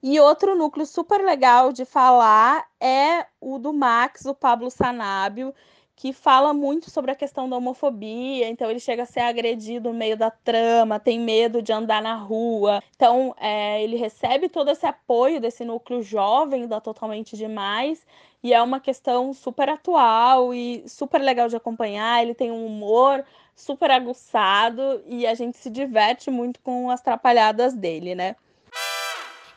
E 0.00 0.20
outro 0.20 0.56
núcleo 0.56 0.86
super 0.86 1.24
legal 1.24 1.72
de 1.72 1.84
falar 1.84 2.66
é 2.80 3.26
o 3.40 3.58
do 3.58 3.72
Max, 3.72 4.24
o 4.26 4.34
Pablo 4.34 4.70
Sanábio, 4.70 5.52
que 6.00 6.14
fala 6.14 6.54
muito 6.54 6.90
sobre 6.90 7.10
a 7.10 7.14
questão 7.14 7.46
da 7.46 7.58
homofobia, 7.58 8.48
então 8.48 8.70
ele 8.70 8.80
chega 8.80 9.02
a 9.02 9.06
ser 9.06 9.20
agredido 9.20 9.92
no 9.92 9.98
meio 9.98 10.16
da 10.16 10.30
trama, 10.30 10.98
tem 10.98 11.20
medo 11.20 11.60
de 11.60 11.74
andar 11.74 12.00
na 12.00 12.14
rua. 12.14 12.82
Então 12.96 13.34
é, 13.38 13.84
ele 13.84 13.96
recebe 13.96 14.48
todo 14.48 14.70
esse 14.70 14.86
apoio 14.86 15.38
desse 15.42 15.62
núcleo 15.62 16.02
jovem 16.02 16.66
da 16.66 16.80
Totalmente 16.80 17.36
Demais, 17.36 18.02
e 18.42 18.54
é 18.54 18.62
uma 18.62 18.80
questão 18.80 19.34
super 19.34 19.68
atual 19.68 20.54
e 20.54 20.82
super 20.88 21.20
legal 21.20 21.50
de 21.50 21.56
acompanhar. 21.56 22.22
Ele 22.22 22.34
tem 22.34 22.50
um 22.50 22.64
humor 22.64 23.22
super 23.54 23.90
aguçado 23.90 25.02
e 25.06 25.26
a 25.26 25.34
gente 25.34 25.58
se 25.58 25.68
diverte 25.68 26.30
muito 26.30 26.60
com 26.60 26.88
as 26.88 27.02
trapalhadas 27.02 27.74
dele, 27.74 28.14
né? 28.14 28.36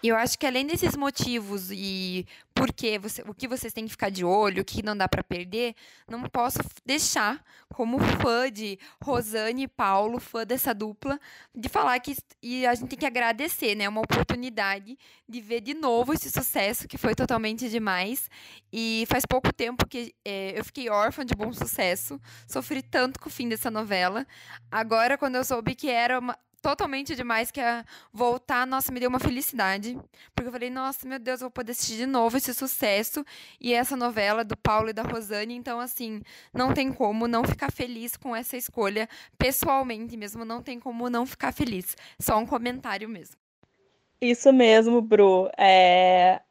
E 0.04 0.10
eu 0.10 0.18
acho 0.18 0.38
que 0.38 0.46
além 0.46 0.68
desses 0.68 0.98
motivos 0.98 1.72
e 1.72 2.28
por 2.54 2.74
que 2.74 3.00
você, 3.00 3.24
o 3.26 3.34
que 3.34 3.48
vocês 3.48 3.72
têm 3.72 3.86
que 3.86 3.92
ficar 3.92 4.10
de 4.10 4.26
olho, 4.26 4.62
o 4.62 4.66
que 4.66 4.84
não 4.84 4.98
dá 4.98 5.08
para 5.08 5.24
perder, 5.24 5.74
não 6.10 6.24
posso 6.24 6.60
deixar, 6.86 7.42
como 7.74 7.98
fã 8.22 8.52
de 8.52 8.78
Rosane 9.02 9.64
e 9.64 9.68
Paulo, 9.68 10.20
fã 10.20 10.46
dessa 10.46 10.74
dupla, 10.74 11.18
de 11.56 11.70
falar 11.70 11.98
que 12.02 12.18
e 12.42 12.66
a 12.66 12.76
gente 12.76 12.90
tem 12.90 13.00
que 13.00 13.06
agradecer, 13.06 13.76
né? 13.76 13.88
Uma 13.88 14.02
oportunidade 14.02 14.98
de 15.28 15.40
ver 15.40 15.62
de 15.62 15.74
novo 15.74 16.14
esse 16.14 16.30
sucesso 16.30 16.86
que 16.86 16.98
foi 16.98 17.16
totalmente 17.16 17.70
demais. 17.70 18.30
E 18.74 19.06
faz 19.08 19.26
pouco 19.26 19.54
tempo 19.54 19.88
que 19.88 20.14
é, 20.26 20.60
eu 20.60 20.66
fiquei 20.66 20.90
órfã 20.90 21.26
de 21.26 21.34
bom 21.34 21.54
sucesso, 21.54 22.20
sofri 22.46 22.82
tanto 22.82 23.22
com 23.22 23.30
o 23.30 23.32
fim 23.32 23.48
dessa 23.48 23.72
novela. 23.72 24.28
Agora, 24.70 25.18
quando 25.18 25.36
eu 25.36 25.46
soube 25.46 25.76
que 25.76 25.90
era 25.90 26.20
uma, 26.20 26.38
totalmente 26.64 27.14
demais, 27.14 27.52
que 27.52 27.60
é 27.60 27.84
voltar, 28.12 28.66
nossa, 28.66 28.92
me 28.92 29.00
deu 29.00 29.10
uma 29.10 29.20
felicidade. 29.20 30.00
Porque 30.34 30.48
eu 30.48 30.52
falei, 30.52 30.70
nossa, 30.70 31.08
meu 31.08 31.20
Deus, 31.20 31.42
eu 31.42 31.46
vou 31.46 31.52
poder 31.52 31.74
assistir 31.74 31.98
de 31.98 32.06
novo 32.06 32.38
esse 32.38 32.54
sucesso 32.54 33.24
e 33.60 33.74
essa 33.74 33.98
novela 33.98 34.46
do 34.46 34.56
Paulo 34.56 34.90
e 34.90 34.94
da 34.94 35.04
Rosane. 35.04 35.54
Então, 35.54 35.80
assim, 35.80 36.22
não 36.54 36.74
tem 36.74 36.92
como 36.92 37.28
não 37.28 37.44
ficar 37.44 37.70
feliz 37.70 38.16
com 38.16 38.34
essa 38.34 38.56
escolha, 38.56 39.10
pessoalmente 39.38 40.16
mesmo, 40.16 40.46
não 40.46 40.64
tem 40.64 40.80
como 40.80 41.10
não 41.10 41.26
ficar 41.26 41.52
feliz. 41.52 41.98
Só 42.18 42.38
um 42.38 42.46
comentário 42.46 43.10
mesmo. 43.10 43.36
Isso 44.22 44.54
mesmo, 44.54 45.02
Bru. 45.02 45.50
É... 45.58 46.42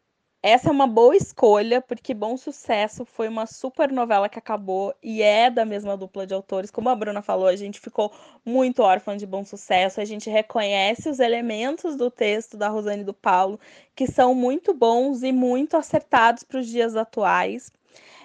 Essa 0.45 0.71
é 0.71 0.73
uma 0.73 0.89
boa 0.89 1.17
escolha, 1.17 1.81
porque 1.81 2.13
Bom 2.13 2.37
Sucesso 2.37 3.05
foi 3.05 3.29
uma 3.29 3.47
super 3.47 3.93
novela 3.93 4.29
que 4.29 4.41
acabou 4.41 4.93
e 5.01 5.23
é 5.23 5.49
da 5.49 5.65
mesma 5.65 5.97
dupla 5.97 6.27
de 6.27 6.35
autores. 6.35 6.69
Como 6.69 6.89
a 6.89 6.97
Bruna 6.97 7.23
falou, 7.23 7.47
a 7.47 7.55
gente 7.55 7.79
ficou 7.79 8.13
muito 8.45 8.83
órfã 8.83 9.17
de 9.17 9.25
Bom 9.25 9.45
Sucesso. 9.45 10.01
A 10.01 10.05
gente 10.05 10.29
reconhece 10.29 11.09
os 11.09 11.21
elementos 11.21 11.95
do 11.97 12.11
texto 12.11 12.57
da 12.57 12.69
Rosane 12.69 13.05
do 13.05 13.15
Paulo, 13.15 13.61
que 13.95 14.05
são 14.09 14.35
muito 14.35 14.75
bons 14.75 15.23
e 15.23 15.31
muito 15.31 15.77
acertados 15.77 16.43
para 16.43 16.59
os 16.59 16.67
dias 16.67 16.97
atuais. 16.97 17.71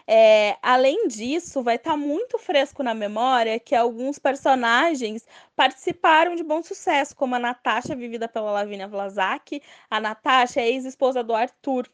É, 0.08 0.58
além 0.62 1.08
disso, 1.08 1.62
vai 1.62 1.76
estar 1.76 1.92
tá 1.92 1.98
muito 1.98 2.40
fresco 2.40 2.82
na 2.82 2.94
memória 2.94 3.60
que 3.60 3.76
alguns 3.76 4.18
personagens 4.18 5.24
participaram 5.56 6.34
de 6.36 6.44
bom 6.44 6.64
sucesso, 6.64 7.16
como 7.16 7.36
a 7.36 7.40
Natasha, 7.40 7.96
vivida 7.96 8.28
pela 8.28 8.52
Lavínia 8.52 8.88
Vlasak. 8.88 9.62
A 9.90 10.00
Natasha 10.00 10.62
é 10.62 10.70
ex-esposa 10.70 11.22
do 11.22 11.36
Arthur, 11.36 11.88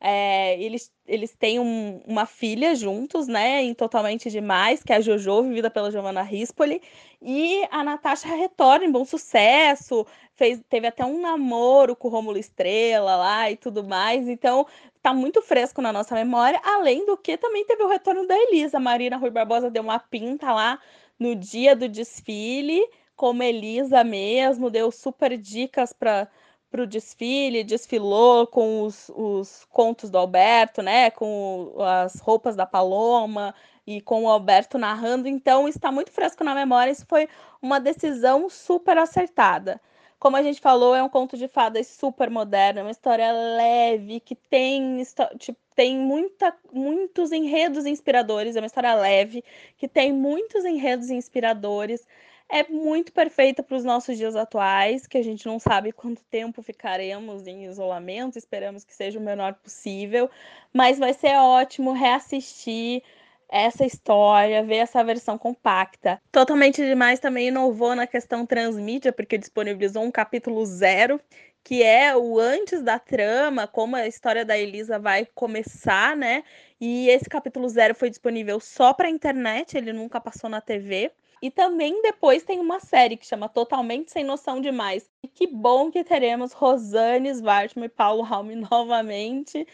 é, 0.00 0.60
eles, 0.60 0.92
eles 1.06 1.34
têm 1.34 1.58
um, 1.58 2.00
uma 2.06 2.24
filha 2.24 2.74
juntos, 2.74 3.26
né? 3.26 3.62
Em 3.62 3.74
Totalmente 3.74 4.30
Demais, 4.30 4.82
que 4.82 4.92
é 4.92 4.96
a 4.96 5.00
Jojo, 5.00 5.42
vivida 5.42 5.70
pela 5.70 5.90
Giovanna 5.90 6.22
Rispoli. 6.22 6.80
E 7.20 7.66
a 7.70 7.82
Natasha 7.82 8.28
retorna 8.28 8.84
em 8.84 8.92
bom 8.92 9.04
sucesso. 9.04 10.06
Fez, 10.34 10.60
teve 10.68 10.86
até 10.86 11.04
um 11.04 11.20
namoro 11.20 11.96
com 11.96 12.08
o 12.08 12.10
Rômulo 12.10 12.38
Estrela 12.38 13.16
lá 13.16 13.50
e 13.50 13.56
tudo 13.56 13.82
mais. 13.82 14.28
Então, 14.28 14.66
tá 15.02 15.12
muito 15.12 15.42
fresco 15.42 15.82
na 15.82 15.92
nossa 15.92 16.14
memória. 16.14 16.60
Além 16.64 17.04
do 17.04 17.16
que 17.16 17.36
também 17.36 17.64
teve 17.64 17.82
o 17.82 17.88
retorno 17.88 18.26
da 18.26 18.36
Elisa. 18.36 18.78
Marina 18.78 19.16
Rui 19.16 19.30
Barbosa 19.30 19.70
deu 19.70 19.82
uma 19.82 19.98
pinta 19.98 20.52
lá 20.52 20.78
no 21.18 21.34
dia 21.34 21.74
do 21.74 21.88
desfile, 21.88 22.80
como 23.16 23.42
Elisa 23.42 24.04
mesmo, 24.04 24.70
deu 24.70 24.92
super 24.92 25.36
dicas 25.36 25.92
para 25.92 26.28
para 26.70 26.82
o 26.82 26.86
desfile, 26.86 27.64
desfilou 27.64 28.46
com 28.46 28.82
os, 28.82 29.10
os 29.14 29.66
contos 29.70 30.10
do 30.10 30.18
Alberto, 30.18 30.82
né? 30.82 31.10
Com 31.10 31.74
as 31.80 32.20
roupas 32.20 32.54
da 32.54 32.66
Paloma 32.66 33.54
e 33.86 34.00
com 34.00 34.24
o 34.24 34.28
Alberto 34.28 34.78
narrando. 34.78 35.28
Então, 35.28 35.68
está 35.68 35.90
muito 35.90 36.10
fresco 36.12 36.44
na 36.44 36.54
memória. 36.54 36.90
Isso 36.90 37.06
foi 37.08 37.28
uma 37.62 37.80
decisão 37.80 38.48
super 38.48 38.98
acertada. 38.98 39.80
Como 40.18 40.36
a 40.36 40.42
gente 40.42 40.60
falou, 40.60 40.94
é 40.96 41.02
um 41.02 41.08
conto 41.08 41.36
de 41.36 41.46
fadas 41.46 41.86
super 41.86 42.28
moderno, 42.28 42.80
é 42.80 42.82
uma 42.82 42.90
história 42.90 43.30
leve, 43.30 44.18
que 44.18 44.34
tem, 44.34 45.00
tipo, 45.38 45.58
tem 45.76 45.96
muita, 45.96 46.52
muitos 46.72 47.30
enredos 47.30 47.86
inspiradores, 47.86 48.56
é 48.56 48.60
uma 48.60 48.66
história 48.66 48.94
leve, 48.94 49.44
que 49.76 49.86
tem 49.86 50.12
muitos 50.12 50.64
enredos 50.64 51.08
inspiradores 51.08 52.04
é 52.48 52.66
muito 52.68 53.12
perfeita 53.12 53.62
para 53.62 53.76
os 53.76 53.84
nossos 53.84 54.16
dias 54.16 54.34
atuais, 54.34 55.06
que 55.06 55.18
a 55.18 55.22
gente 55.22 55.46
não 55.46 55.58
sabe 55.58 55.92
quanto 55.92 56.22
tempo 56.24 56.62
ficaremos 56.62 57.46
em 57.46 57.66
isolamento, 57.66 58.38
esperamos 58.38 58.84
que 58.84 58.94
seja 58.94 59.18
o 59.18 59.22
menor 59.22 59.54
possível, 59.54 60.30
mas 60.72 60.98
vai 60.98 61.12
ser 61.12 61.36
ótimo 61.36 61.92
reassistir 61.92 63.02
essa 63.50 63.84
história, 63.84 64.62
ver 64.62 64.76
essa 64.76 65.02
versão 65.02 65.38
compacta. 65.38 66.20
Totalmente 66.30 66.84
demais 66.84 67.18
também 67.18 67.48
inovou 67.48 67.94
na 67.94 68.06
questão 68.06 68.44
transmídia, 68.46 69.12
porque 69.12 69.38
disponibilizou 69.38 70.02
um 70.02 70.10
capítulo 70.10 70.64
zero, 70.64 71.20
que 71.64 71.82
é 71.82 72.16
o 72.16 72.38
antes 72.38 72.82
da 72.82 72.98
trama, 72.98 73.66
como 73.66 73.96
a 73.96 74.06
história 74.06 74.44
da 74.44 74.56
Elisa 74.56 74.98
vai 74.98 75.26
começar, 75.34 76.16
né? 76.16 76.44
E 76.80 77.08
esse 77.10 77.28
capítulo 77.28 77.68
zero 77.68 77.94
foi 77.94 78.08
disponível 78.08 78.60
só 78.60 78.92
para 78.94 79.10
internet, 79.10 79.76
ele 79.76 79.92
nunca 79.92 80.20
passou 80.20 80.48
na 80.48 80.60
TV. 80.60 81.10
E 81.40 81.50
também 81.50 82.02
depois 82.02 82.42
tem 82.42 82.58
uma 82.58 82.80
série 82.80 83.16
que 83.16 83.26
chama 83.26 83.48
Totalmente 83.48 84.10
Sem 84.10 84.24
Noção 84.24 84.60
Demais. 84.60 85.08
E 85.22 85.28
que 85.28 85.46
bom 85.46 85.90
que 85.90 86.02
teremos 86.02 86.52
Rosane 86.52 87.28
Svartman 87.30 87.86
e 87.86 87.88
Paulo 87.88 88.22
Raume 88.22 88.56
novamente 88.70 89.66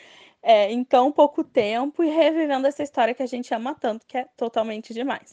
é, 0.42 0.71
em 0.71 0.85
tão 0.85 1.11
pouco 1.11 1.42
tempo 1.42 2.04
e 2.04 2.11
revivendo 2.11 2.66
essa 2.66 2.83
história 2.83 3.14
que 3.14 3.23
a 3.23 3.26
gente 3.26 3.52
ama 3.54 3.75
tanto, 3.75 4.06
que 4.06 4.18
é 4.18 4.28
totalmente 4.37 4.92
demais. 4.92 5.33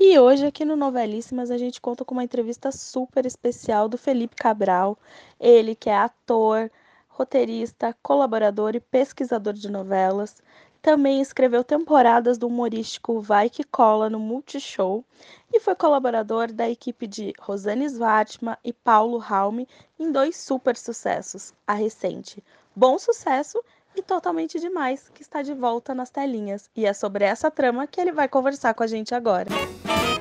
E 0.00 0.18
hoje, 0.18 0.46
aqui 0.46 0.64
no 0.64 0.76
Novelíssimas, 0.76 1.50
a 1.50 1.58
gente 1.58 1.80
conta 1.80 2.04
com 2.04 2.14
uma 2.14 2.24
entrevista 2.24 2.70
super 2.70 3.26
especial 3.26 3.88
do 3.88 3.98
Felipe 3.98 4.36
Cabral. 4.36 4.96
Ele 5.40 5.74
que 5.74 5.90
é 5.90 5.96
ator, 5.96 6.70
roteirista, 7.08 7.96
colaborador 8.00 8.76
e 8.76 8.80
pesquisador 8.80 9.54
de 9.54 9.68
novelas. 9.68 10.36
Também 10.80 11.20
escreveu 11.20 11.64
temporadas 11.64 12.38
do 12.38 12.46
humorístico 12.46 13.20
Vai 13.20 13.50
Que 13.50 13.64
Cola 13.64 14.08
no 14.08 14.18
Multishow 14.18 15.04
e 15.52 15.60
foi 15.60 15.74
colaborador 15.74 16.52
da 16.52 16.68
equipe 16.68 17.06
de 17.06 17.32
Rosane 17.40 17.86
Svartman 17.86 18.56
e 18.64 18.72
Paulo 18.72 19.18
Raume 19.18 19.66
em 19.98 20.12
dois 20.12 20.36
super 20.36 20.76
sucessos, 20.76 21.52
a 21.66 21.74
recente 21.74 22.42
Bom 22.74 22.98
Sucesso 22.98 23.62
e 23.96 24.02
Totalmente 24.02 24.60
Demais, 24.60 25.10
que 25.12 25.22
está 25.22 25.42
de 25.42 25.52
volta 25.52 25.94
nas 25.94 26.10
telinhas. 26.10 26.70
E 26.76 26.86
é 26.86 26.92
sobre 26.92 27.24
essa 27.24 27.50
trama 27.50 27.86
que 27.86 28.00
ele 28.00 28.12
vai 28.12 28.28
conversar 28.28 28.72
com 28.74 28.84
a 28.84 28.86
gente 28.86 29.14
agora. 29.14 29.50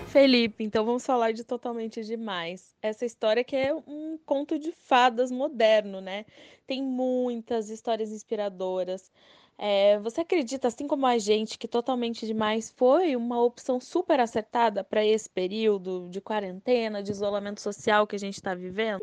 Felipe, 0.08 0.64
então 0.64 0.84
vamos 0.84 1.06
falar 1.06 1.34
de 1.34 1.44
Totalmente 1.44 2.04
Demais. 2.04 2.74
Essa 2.82 3.06
história 3.06 3.44
que 3.44 3.56
é 3.56 3.74
um 3.74 4.18
conto 4.26 4.58
de 4.58 4.72
fadas 4.72 5.30
moderno, 5.30 6.02
né? 6.02 6.26
Tem 6.66 6.82
muitas 6.82 7.70
histórias 7.70 8.12
inspiradoras. 8.12 9.12
É, 9.60 9.98
você 10.00 10.22
acredita, 10.22 10.68
assim 10.68 10.88
como 10.88 11.08
a 11.08 11.18
gente, 11.18 11.58
que 11.58 11.68
totalmente 11.68 12.28
demais 12.28 12.72
foi 12.78 13.16
uma 13.16 13.42
opção 13.42 13.80
super 13.80 14.20
acertada 14.20 14.84
para 14.84 15.04
esse 15.04 15.28
período 15.28 16.08
de 16.10 16.22
quarentena, 16.22 17.02
de 17.02 17.12
isolamento 17.12 17.60
social 17.60 18.06
que 18.06 18.16
a 18.16 18.20
gente 18.20 18.36
está 18.36 18.54
vivendo? 18.54 19.02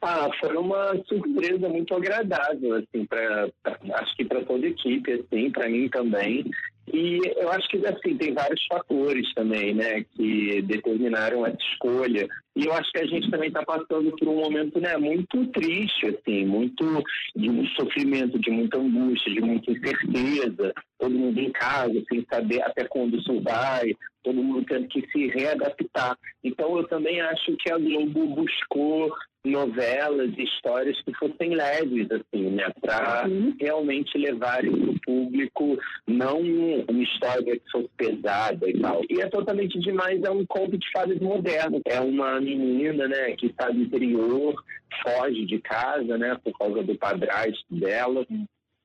Ah, 0.00 0.30
foi 0.38 0.56
uma 0.56 0.94
surpresa 1.06 1.68
muito 1.68 1.92
agradável, 1.92 2.76
assim, 2.76 3.04
para 3.04 3.50
acho 3.94 4.16
que 4.16 4.24
para 4.24 4.44
toda 4.44 4.64
a 4.64 4.70
equipe, 4.70 5.12
assim, 5.12 5.50
para 5.50 5.68
mim 5.68 5.88
também. 5.88 6.48
E 6.92 7.20
eu 7.36 7.50
acho 7.50 7.68
que 7.68 7.76
assim 7.86 8.16
tem 8.16 8.32
vários 8.32 8.64
fatores 8.66 9.32
também, 9.34 9.74
né, 9.74 10.04
que 10.14 10.62
determinaram 10.62 11.46
essa 11.46 11.58
escolha. 11.72 12.28
E 12.56 12.64
eu 12.66 12.72
acho 12.72 12.90
que 12.90 12.98
a 12.98 13.06
gente 13.06 13.30
também 13.30 13.48
está 13.48 13.62
passando 13.64 14.10
por 14.16 14.28
um 14.28 14.36
momento, 14.36 14.80
né, 14.80 14.96
muito 14.96 15.46
triste, 15.48 16.06
assim, 16.06 16.44
muito 16.44 17.02
de 17.36 17.48
muito 17.48 17.70
sofrimento, 17.74 18.38
de 18.38 18.50
muita 18.50 18.78
angústia, 18.78 19.32
de 19.32 19.40
muita 19.40 19.70
incerteza. 19.70 20.74
Todo 20.98 21.14
mundo 21.14 21.38
em 21.38 21.52
casa, 21.52 22.02
sem 22.08 22.26
saber 22.28 22.62
até 22.62 22.84
quando 22.84 23.16
isso 23.16 23.40
vai, 23.40 23.94
todo 24.24 24.42
mundo 24.42 24.66
tendo 24.66 24.88
que 24.88 25.06
se 25.10 25.28
readaptar. 25.28 26.18
Então 26.42 26.76
eu 26.76 26.84
também 26.88 27.20
acho 27.20 27.56
que 27.56 27.70
a 27.70 27.78
Globo 27.78 28.26
buscou 28.26 29.14
novelas 29.44 30.32
e 30.36 30.42
histórias 30.42 31.00
que 31.02 31.14
fossem 31.14 31.54
leves, 31.54 32.08
assim, 32.10 32.50
né? 32.50 32.70
Para 32.80 33.26
uhum. 33.28 33.54
realmente 33.60 34.18
levarem 34.18 34.70
para 34.70 34.90
o 34.90 35.00
público 35.00 35.78
não 36.06 36.40
uma 36.88 37.02
história 37.02 37.58
que 37.58 37.70
fosse 37.70 37.88
pesada 37.96 38.68
e 38.68 38.78
tal. 38.80 39.02
E 39.08 39.20
é 39.20 39.28
totalmente 39.28 39.78
demais, 39.78 40.22
é 40.22 40.30
um 40.30 40.44
conto 40.46 40.76
de 40.76 40.90
fadas 40.90 41.18
moderno. 41.20 41.80
É 41.84 42.00
uma 42.00 42.40
menina, 42.40 43.06
né, 43.08 43.32
que 43.36 43.46
está 43.46 43.72
no 43.72 43.82
interior, 43.82 44.54
foge 45.02 45.46
de 45.46 45.58
casa, 45.60 46.18
né, 46.18 46.36
por 46.42 46.56
causa 46.58 46.82
do 46.82 46.96
padrasto 46.96 47.64
dela. 47.70 48.26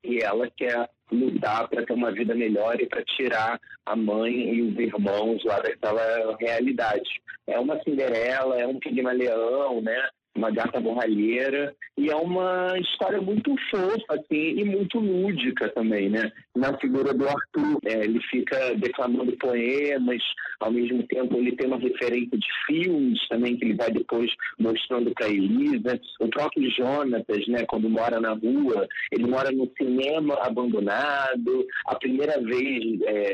E 0.03 0.19
ela 0.19 0.49
quer 0.55 0.89
lutar 1.11 1.67
para 1.67 1.85
ter 1.85 1.93
uma 1.93 2.11
vida 2.11 2.35
melhor 2.35 2.79
e 2.79 2.85
para 2.85 3.03
tirar 3.03 3.59
a 3.85 3.95
mãe 3.95 4.53
e 4.53 4.61
os 4.61 4.77
irmãos 4.77 5.43
lá 5.45 5.59
daquela 5.59 6.35
realidade. 6.39 7.09
É 7.47 7.59
uma 7.59 7.81
Cinderela, 7.83 8.59
é 8.59 8.67
um 8.67 8.79
Pigmaleão, 8.79 9.81
né? 9.81 10.09
Uma 10.35 10.49
gata 10.51 10.79
borralheira, 10.79 11.75
e 11.97 12.09
é 12.09 12.15
uma 12.15 12.73
história 12.79 13.21
muito 13.21 13.55
fofa, 13.69 14.13
assim, 14.13 14.59
e 14.59 14.65
muito 14.65 14.99
lúdica 14.99 15.69
também, 15.69 16.09
né? 16.09 16.31
Na 16.55 16.77
figura 16.79 17.13
do 17.13 17.27
Arthur, 17.27 17.79
é, 17.85 18.03
ele 18.03 18.19
fica 18.23 18.73
declamando 18.75 19.31
poemas, 19.37 20.21
ao 20.59 20.71
mesmo 20.71 21.03
tempo 21.03 21.35
ele 21.37 21.55
tem 21.55 21.67
uma 21.67 21.77
referência 21.77 22.37
de 22.37 22.47
filmes 22.65 23.19
também, 23.29 23.57
que 23.57 23.65
ele 23.65 23.75
vai 23.75 23.91
depois 23.91 24.31
mostrando 24.59 25.11
para 25.13 25.29
Elisa. 25.29 25.99
O 26.19 26.27
próprio 26.27 26.69
Jonatas, 26.71 27.47
né, 27.47 27.65
quando 27.67 27.89
mora 27.89 28.19
na 28.19 28.33
rua, 28.33 28.87
ele 29.11 29.27
mora 29.27 29.51
no 29.51 29.71
cinema 29.77 30.35
abandonado. 30.41 31.65
A 31.87 31.95
primeira 31.95 32.39
vez 32.41 33.01
é, 33.03 33.33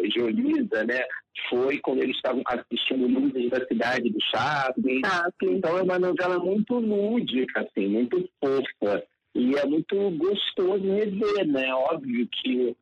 né, 0.85 1.01
foi 1.49 1.79
quando 1.79 2.01
eles 2.01 2.15
estavam 2.15 2.41
assistindo 2.45 3.07
Luzes 3.07 3.49
da 3.49 3.65
Cidade 3.67 4.09
do 4.09 4.19
Chaplin. 4.31 5.01
Ah, 5.05 5.29
então 5.43 5.77
é 5.77 5.81
uma 5.81 5.99
novela 5.99 6.39
muito 6.39 6.75
lúdica, 6.75 7.61
assim, 7.61 7.87
muito 7.87 8.29
fofa. 8.39 9.03
E 9.35 9.55
é 9.55 9.65
muito 9.65 10.11
gostoso 10.11 10.83
rever, 10.83 11.47
né? 11.47 11.73
Óbvio 11.73 12.27
que 12.27 12.75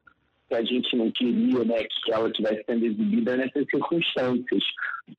a 0.52 0.64
gente 0.64 0.96
não 0.96 1.12
queria 1.12 1.64
né, 1.66 1.84
que 1.84 2.14
ela 2.14 2.30
estivesse 2.30 2.64
sendo 2.66 2.86
exibida 2.86 3.36
nessas 3.36 3.66
circunstâncias. 3.70 4.64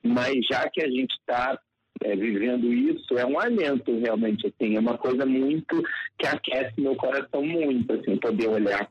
Mas 0.02 0.34
já 0.50 0.68
que 0.70 0.82
a 0.82 0.88
gente 0.88 1.12
está 1.12 1.58
é, 2.02 2.16
vivendo 2.16 2.72
isso, 2.72 3.18
é 3.18 3.26
um 3.26 3.38
alento 3.38 3.98
realmente, 3.98 4.46
assim, 4.46 4.76
é 4.76 4.80
uma 4.80 4.96
coisa 4.96 5.26
muito 5.26 5.82
que 6.18 6.26
aquece 6.26 6.80
meu 6.80 6.96
coração 6.96 7.42
muito, 7.42 7.92
assim, 7.92 8.16
poder 8.16 8.48
olhar 8.48 8.90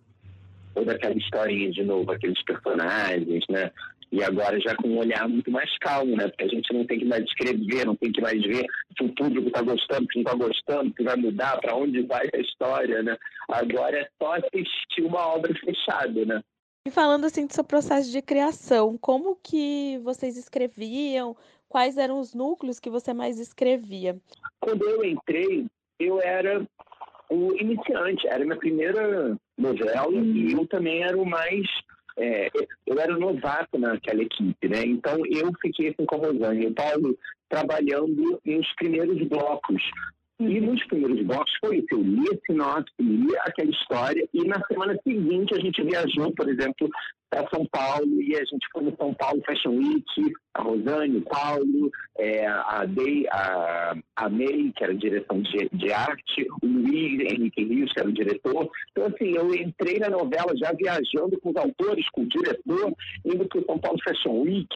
toda 0.75 0.93
aquela 0.93 1.15
historinha 1.15 1.71
de 1.71 1.83
novo, 1.83 2.11
aqueles 2.11 2.41
personagens, 2.43 3.43
né? 3.49 3.71
E 4.11 4.23
agora 4.23 4.59
já 4.59 4.75
com 4.75 4.87
um 4.87 4.99
olhar 4.99 5.27
muito 5.27 5.51
mais 5.51 5.69
calmo, 5.79 6.15
né? 6.15 6.27
Porque 6.27 6.45
a 6.45 6.47
gente 6.47 6.73
não 6.73 6.85
tem 6.85 6.99
que 6.99 7.05
mais 7.05 7.23
escrever, 7.23 7.85
não 7.85 7.95
tem 7.95 8.11
que 8.11 8.21
mais 8.21 8.41
ver 8.41 8.65
se 8.97 9.03
o 9.03 9.13
público 9.13 9.47
está 9.47 9.61
gostando, 9.61 10.07
se 10.11 10.15
não 10.15 10.23
está 10.23 10.33
gostando, 10.35 10.93
se 10.95 11.03
vai 11.03 11.15
mudar, 11.17 11.59
para 11.59 11.75
onde 11.75 12.01
vai 12.03 12.27
a 12.33 12.37
história, 12.37 13.03
né? 13.03 13.17
Agora 13.49 13.99
é 13.99 14.07
só 14.21 14.33
assistir 14.35 15.01
uma 15.01 15.27
obra 15.27 15.53
fechada, 15.53 16.25
né? 16.25 16.41
E 16.87 16.91
falando 16.91 17.25
assim 17.25 17.45
do 17.45 17.53
seu 17.53 17.65
processo 17.65 18.09
de 18.09 18.21
criação, 18.21 18.97
como 18.97 19.35
que 19.43 19.99
vocês 20.03 20.37
escreviam? 20.37 21.35
Quais 21.67 21.97
eram 21.97 22.17
os 22.17 22.33
núcleos 22.33 22.79
que 22.79 22.89
você 22.89 23.13
mais 23.13 23.39
escrevia? 23.39 24.15
Quando 24.61 24.87
eu 24.87 25.03
entrei, 25.03 25.65
eu 25.99 26.21
era 26.21 26.65
o 27.29 27.51
iniciante, 27.55 28.25
era 28.27 28.41
a 28.41 28.45
minha 28.45 28.57
primeira 28.57 29.37
novela 29.57 30.07
hum. 30.07 30.33
e 30.33 30.53
eu 30.53 30.65
também 30.65 31.03
era 31.03 31.17
o 31.17 31.25
mais 31.25 31.67
é, 32.17 32.49
eu 32.85 32.99
era 32.99 33.15
novato 33.17 33.77
naquela 33.77 34.21
equipe, 34.21 34.67
né? 34.67 34.81
Então 34.85 35.21
eu 35.25 35.51
fiquei 35.61 35.89
assim 35.89 36.05
com 36.05 36.15
a 36.15 36.27
Rosane 36.27 36.67
o 36.67 36.73
Paulo 36.73 37.17
trabalhando 37.47 38.39
nos 38.43 38.75
primeiros 38.75 39.25
blocos. 39.27 39.83
E 40.39 40.61
nos 40.61 40.85
primeiros 40.85 41.25
blocos 41.25 41.51
foi 41.59 41.77
isso, 41.77 41.87
eu 41.91 42.03
li 42.03 42.25
a 42.31 42.37
sinopse, 42.45 42.93
li 42.99 43.35
aquela 43.39 43.71
história 43.71 44.29
e 44.31 44.47
na 44.47 44.63
semana 44.67 44.95
seguinte 45.03 45.55
a 45.55 45.59
gente 45.59 45.81
viajou, 45.81 46.31
por 46.33 46.47
exemplo, 46.47 46.87
para 47.27 47.49
São 47.49 47.65
Paulo 47.65 48.21
e 48.21 48.35
a 48.35 48.45
gente 48.45 48.67
foi 48.71 48.83
no 48.83 48.95
São 48.97 49.15
Paulo 49.15 49.41
Fashion 49.47 49.71
Week, 49.71 50.05
a 50.53 50.61
Rosane, 50.61 51.17
o 51.17 51.21
Paulo, 51.23 51.91
é, 52.19 52.45
a, 52.45 52.85
Dei, 52.85 53.25
a, 53.31 53.95
a 54.15 54.29
May, 54.29 54.71
que 54.75 54.83
era 54.83 54.93
direção 54.93 55.41
de, 55.41 55.69
de 55.73 55.91
arte, 55.91 56.47
o 56.61 56.67
Luiz 56.67 57.19
Henrique 57.33 57.63
Rios, 57.63 57.91
que 57.91 57.99
era 57.99 58.09
o 58.09 58.13
diretor. 58.13 58.69
Então, 58.91 59.07
assim, 59.07 59.35
eu 59.35 59.51
entrei 59.55 59.97
na 59.97 60.09
novela 60.09 60.55
já 60.55 60.71
viajando 60.71 61.39
com 61.41 61.49
os 61.49 61.55
autores, 61.55 62.07
com 62.11 62.21
o 62.21 62.29
diretor, 62.29 62.93
indo 63.25 63.47
para 63.47 63.59
o 63.59 63.65
São 63.65 63.79
Paulo 63.79 63.97
Fashion 64.03 64.41
Week 64.41 64.67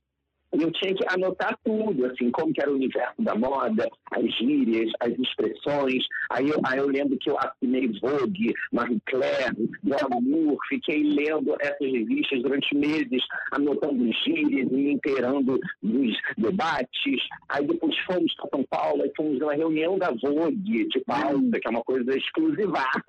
eu 0.60 0.72
tinha 0.72 0.94
que 0.94 1.06
anotar 1.08 1.58
tudo, 1.64 2.06
assim, 2.06 2.30
como 2.32 2.54
que 2.54 2.62
era 2.62 2.72
o 2.72 2.76
universo 2.76 3.22
da 3.22 3.36
moda, 3.36 3.88
as 4.12 4.38
gírias, 4.38 4.92
as 5.00 5.18
expressões. 5.18 6.04
Aí 6.30 6.50
eu, 6.50 6.60
aí 6.66 6.80
eu 6.80 6.88
lembro 6.88 7.18
que 7.18 7.30
eu 7.30 7.38
assinei 7.40 7.88
Vogue, 8.02 8.54
Marie 8.72 9.02
Claire, 9.06 9.56
Glamour, 9.84 10.58
fiquei 10.68 11.04
lendo 11.04 11.56
essas 11.60 11.80
revistas 11.92 12.42
durante 12.42 12.76
meses, 12.76 13.24
anotando 13.52 14.12
gírias 14.24 14.70
e 14.70 14.74
me 14.74 14.94
inteirando 14.94 15.60
dos 15.82 16.18
debates. 16.38 17.22
Aí 17.50 17.66
depois 17.66 17.98
fomos 18.00 18.34
para 18.36 18.50
São 18.50 18.64
Paulo 18.70 19.06
e 19.06 19.12
fomos 19.16 19.40
numa 19.40 19.54
reunião 19.54 19.98
da 19.98 20.12
Vogue 20.12 20.88
de 20.88 21.00
pauta, 21.06 21.60
que 21.60 21.68
é 21.68 21.70
uma 21.70 21.84
coisa 21.84 22.18
exclusivaça. 22.18 23.04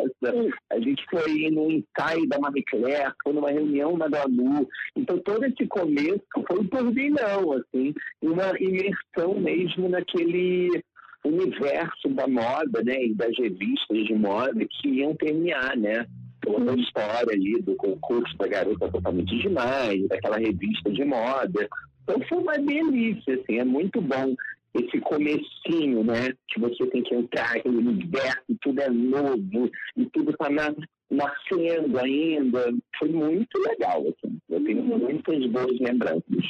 A 0.71 0.79
gente 0.79 1.05
foi 1.11 1.51
num 1.51 1.71
ensaio 1.71 2.29
da 2.29 2.39
Marie 2.39 2.65
Claire, 2.65 3.13
foi 3.23 3.33
numa 3.33 3.51
reunião 3.51 3.97
na 3.97 4.09
Glamour. 4.09 4.67
Então 4.97 5.19
todo 5.19 5.45
esse 5.45 5.67
começo 5.67 6.23
foi 6.47 6.61
um 6.61 6.67
turbilhão 6.69 7.32
assim, 7.53 7.95
uma 8.21 8.53
imersão 8.61 9.41
mesmo 9.41 9.89
naquele 9.89 10.83
universo 11.25 12.09
da 12.11 12.27
moda, 12.27 12.83
né, 12.85 13.05
e 13.05 13.15
das 13.15 13.37
revistas 13.39 14.05
de 14.07 14.15
moda 14.15 14.67
que 14.69 14.89
iam 14.89 15.15
terminar, 15.15 15.77
né, 15.77 16.07
toda 16.41 16.73
a 16.73 16.77
história 16.77 17.33
ali 17.33 17.63
do 17.63 17.77
concurso 17.77 18.37
da 18.37 18.49
garota 18.49 18.91
totalmente 18.91 19.39
demais, 19.39 20.07
daquela 20.09 20.39
revista 20.39 20.91
de 20.91 21.05
moda. 21.05 21.69
Então 22.03 22.21
foi 22.29 22.39
uma 22.39 22.59
delícia, 22.59 23.35
assim, 23.35 23.59
é 23.59 23.65
muito 23.65 24.01
bom 24.01 24.35
esse 24.75 24.99
comecinho, 25.01 26.03
né, 26.03 26.33
que 26.49 26.59
você 26.59 26.87
tem 26.87 27.03
que 27.03 27.15
entrar 27.15 27.57
aquele 27.57 27.77
universo, 27.77 28.43
tudo 28.61 28.81
é 28.81 28.91
novo 28.91 29.71
e 29.97 30.07
tudo 30.07 30.31
está 30.31 30.49
na, 30.49 30.75
nascendo 31.11 31.99
ainda. 31.99 32.73
Foi 32.99 33.09
muito 33.09 33.59
legal, 33.59 34.01
assim. 34.01 34.39
Eu 34.49 34.65
tenho 34.65 34.83
muitas 34.83 35.47
boas 35.47 35.79
lembranças. 35.79 36.45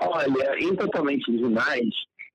Olha, 0.00 0.58
em 0.58 0.74
Totalmente 0.76 1.30
Demais, 1.32 1.88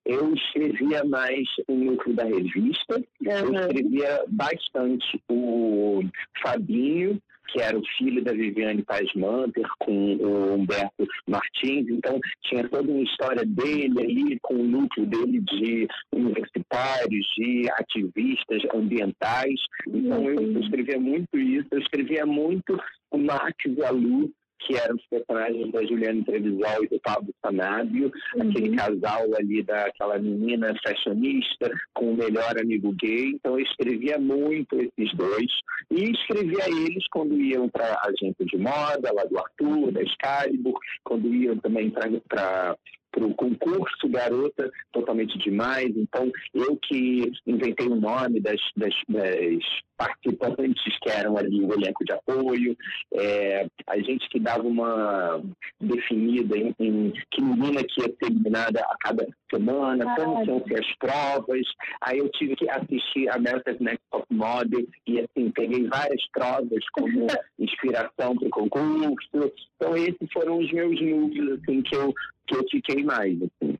eu 0.04 0.34
escrevia 0.34 1.04
mais 1.04 1.46
o 1.68 1.74
núcleo 1.74 2.14
da 2.14 2.24
revista, 2.24 3.02
eu 3.20 3.54
escrevia 3.54 4.24
bastante 4.28 5.22
o 5.28 6.02
Fabinho, 6.42 7.20
que 7.48 7.60
era 7.60 7.78
o 7.78 7.82
filho 7.98 8.24
da 8.24 8.32
Viviane 8.32 8.82
Paz 8.82 9.08
Manter, 9.14 9.66
com 9.78 10.16
o 10.16 10.54
Humberto 10.54 11.06
Martins, 11.28 11.86
então 11.88 12.18
tinha 12.42 12.66
toda 12.68 12.90
uma 12.90 13.02
história 13.02 13.44
dele 13.44 14.00
ali, 14.00 14.38
com 14.40 14.54
o 14.54 14.64
núcleo 14.64 15.06
dele 15.06 15.40
de 15.40 15.86
universitários, 16.12 17.26
de 17.36 17.70
ativistas 17.72 18.62
ambientais, 18.74 19.60
então 19.86 20.24
eu, 20.24 20.40
eu 20.40 20.60
escrevia 20.60 20.98
muito 20.98 21.38
isso, 21.38 21.68
eu 21.70 21.78
escrevia 21.78 22.24
muito 22.24 22.76
o 23.10 23.18
Max 23.18 23.54
e 23.66 23.84
a 23.84 23.90
Lu, 23.90 24.32
que 24.66 24.76
eram 24.76 24.96
os 24.96 25.06
personagens 25.06 25.72
da 25.72 25.84
Juliana 25.84 26.24
Trevisol 26.24 26.84
e 26.84 26.88
do 26.88 27.00
Pablo 27.00 27.34
Sanabio, 27.44 28.12
uhum. 28.34 28.48
aquele 28.48 28.76
casal 28.76 29.22
ali 29.36 29.62
daquela 29.62 30.18
menina 30.18 30.74
fashionista 30.84 31.70
com 31.94 32.12
o 32.12 32.16
melhor 32.16 32.58
amigo 32.58 32.92
gay. 32.92 33.32
Então 33.34 33.58
eu 33.58 33.64
escrevia 33.64 34.18
muito 34.18 34.76
esses 34.76 35.14
dois 35.16 35.50
e 35.90 36.10
escrevia 36.10 36.68
eles 36.68 37.06
quando 37.10 37.38
iam 37.40 37.68
para 37.68 37.86
a 37.86 38.08
agência 38.08 38.44
de 38.44 38.56
moda, 38.56 39.12
lá 39.12 39.24
do 39.24 39.38
Arthur, 39.38 39.92
da 39.92 40.02
Excalibur, 40.02 40.78
quando 41.04 41.32
iam 41.34 41.56
também 41.58 41.90
para 41.90 42.76
para 43.12 43.26
o 43.26 43.34
concurso 43.34 44.08
Garota 44.08 44.70
Totalmente 44.90 45.38
Demais. 45.38 45.92
Então, 45.96 46.30
eu 46.52 46.76
que 46.76 47.30
inventei 47.46 47.86
o 47.86 47.94
nome 47.94 48.40
das, 48.40 48.60
das, 48.76 48.94
das 49.08 49.62
participantes 49.96 50.98
que 51.00 51.10
eram 51.10 51.36
ali 51.36 51.62
o 51.62 51.72
elenco 51.72 52.04
de 52.04 52.12
apoio, 52.12 52.76
é, 53.14 53.66
a 53.86 53.96
gente 53.98 54.28
que 54.28 54.40
dava 54.40 54.66
uma 54.66 55.40
definida 55.80 56.56
em, 56.56 56.74
em, 56.80 57.12
que 57.30 57.40
menina 57.40 57.82
que 57.84 58.00
ia 58.00 58.08
ser 58.08 58.32
eliminada 58.32 58.80
a 58.80 58.96
cada 59.00 59.26
semana, 59.52 60.04
ah, 60.10 60.16
como 60.16 60.44
iam 60.44 60.64
ser 60.66 60.80
as 60.80 60.96
provas. 60.96 61.66
Aí 62.00 62.18
eu 62.18 62.28
tive 62.30 62.56
que 62.56 62.68
assistir 62.68 63.28
America's 63.30 63.78
Next 63.78 64.02
Top 64.10 64.26
Model 64.30 64.86
e 65.06 65.20
assim, 65.20 65.50
peguei 65.50 65.86
várias 65.86 66.22
provas 66.32 66.84
como 66.92 67.26
inspiração 67.58 68.36
para 68.36 68.48
o 68.48 68.50
concurso. 68.50 69.52
Então 69.76 69.96
esses 69.96 70.32
foram 70.32 70.58
os 70.58 70.72
meus 70.72 71.00
núcleos 71.00 71.60
assim, 71.60 71.82
que 71.82 71.94
eu 71.94 72.12
que 72.52 72.58
eu 72.58 72.64
fiquei 72.70 73.02
mais. 73.02 73.38
Assim. 73.42 73.78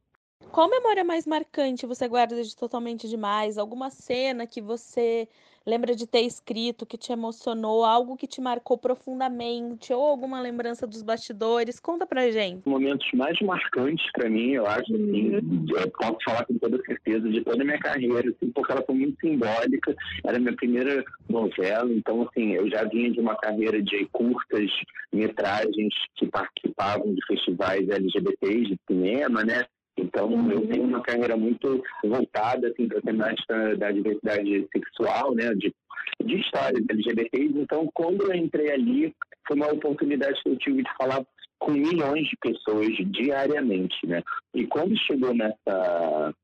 Qual 0.51 0.69
memória 0.69 1.05
mais 1.05 1.27
marcante 1.27 1.87
você 1.87 2.09
guarda 2.09 2.43
de 2.43 2.57
totalmente 2.57 3.09
demais? 3.09 3.59
Alguma 3.59 3.91
cena 3.91 4.47
que 4.47 4.61
você 4.61 5.29
lembra 5.67 5.95
de 5.95 6.07
ter 6.07 6.21
escrito 6.21 6.87
que 6.87 6.97
te 6.97 7.13
emocionou, 7.13 7.85
algo 7.85 8.17
que 8.17 8.27
te 8.27 8.41
marcou 8.41 8.77
profundamente, 8.77 9.93
ou 9.93 10.03
alguma 10.03 10.41
lembrança 10.41 10.87
dos 10.87 11.03
bastidores? 11.03 11.81
Conta 11.81 12.07
pra 12.07 12.31
gente. 12.31 12.69
Momentos 12.69 13.07
mais 13.15 13.39
marcantes 13.41 14.11
para 14.13 14.29
mim, 14.29 14.51
eu 14.53 14.67
acho, 14.67 14.95
assim, 14.95 15.37
uhum. 15.37 15.67
eu 15.69 15.91
posso 15.91 16.19
falar 16.25 16.45
com 16.47 16.59
toda 16.59 16.83
certeza 16.85 17.29
de 17.29 17.43
toda 17.43 17.63
a 17.63 17.65
minha 17.65 17.79
carreira, 17.79 18.31
assim, 18.31 18.51
porque 18.53 18.73
ela 18.73 18.85
foi 18.85 18.95
muito 18.95 19.21
simbólica. 19.21 19.95
Era 20.25 20.37
a 20.37 20.41
minha 20.41 20.57
primeira 20.57 21.05
novela, 21.29 21.93
então, 21.93 22.23
assim, 22.23 22.53
eu 22.53 22.69
já 22.71 22.85
vinha 22.85 23.11
de 23.11 23.21
uma 23.21 23.37
carreira 23.37 23.83
de 23.83 24.07
curtas 24.13 24.71
metragens 25.13 25.95
que 26.17 26.27
participavam 26.27 27.15
de 27.15 27.25
festivais 27.27 27.89
LGBTs 27.89 28.71
de 28.71 28.79
cinema, 28.89 29.45
né? 29.45 29.65
Então, 29.97 30.27
uhum. 30.29 30.51
eu 30.51 30.67
tenho 30.67 30.85
uma 30.85 31.03
carreira 31.03 31.37
muito 31.37 31.83
voltada 32.05 32.69
assim, 32.69 32.89
para 32.89 32.99
a 32.99 33.03
temática 33.03 33.77
da 33.77 33.91
diversidade 33.91 34.67
sexual, 34.73 35.35
né, 35.35 35.55
de, 35.55 35.75
de 36.25 36.41
histórias 36.41 36.85
LGBTs. 36.89 37.59
Então, 37.59 37.89
quando 37.93 38.23
eu 38.23 38.35
entrei 38.35 38.71
ali, 38.71 39.15
foi 39.47 39.57
uma 39.57 39.73
oportunidade 39.73 40.41
que 40.43 40.49
eu 40.49 40.57
tive 40.57 40.83
de 40.83 40.91
falar 40.97 41.25
com 41.59 41.73
milhões 41.73 42.27
de 42.29 42.37
pessoas 42.41 42.89
diariamente, 43.13 44.05
né? 44.05 44.21
E 44.53 44.67
quando 44.67 44.99
chegou 44.99 45.33
nessa 45.33 46.35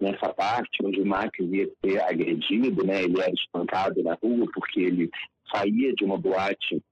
nessa 0.00 0.34
parte 0.34 0.84
onde 0.84 1.00
o 1.00 1.06
Max 1.06 1.30
ia 1.38 1.70
ser 1.82 2.02
agredido, 2.02 2.84
né? 2.84 3.04
Ele 3.04 3.20
era 3.20 3.30
espancado 3.30 4.02
na 4.02 4.14
rua 4.14 4.46
porque 4.52 4.80
ele 4.80 5.10
saía 5.54 5.94
de 5.94 6.04
uma 6.04 6.18
boate 6.18 6.82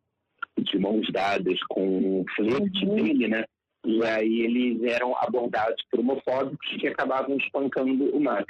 de 0.59 0.79
mãos 0.79 1.11
dadas 1.11 1.59
com 1.69 2.21
o 2.21 2.25
flerte 2.37 2.87
uhum. 2.87 2.95
dele, 2.95 3.29
né? 3.29 3.45
E 3.85 4.05
aí 4.05 4.43
eles 4.43 4.83
eram 4.85 5.15
abordados 5.19 5.83
por 5.91 6.01
homofóbicos 6.01 6.69
que 6.79 6.87
acabavam 6.89 7.37
espancando 7.37 8.05
o 8.17 8.21
Max. 8.21 8.47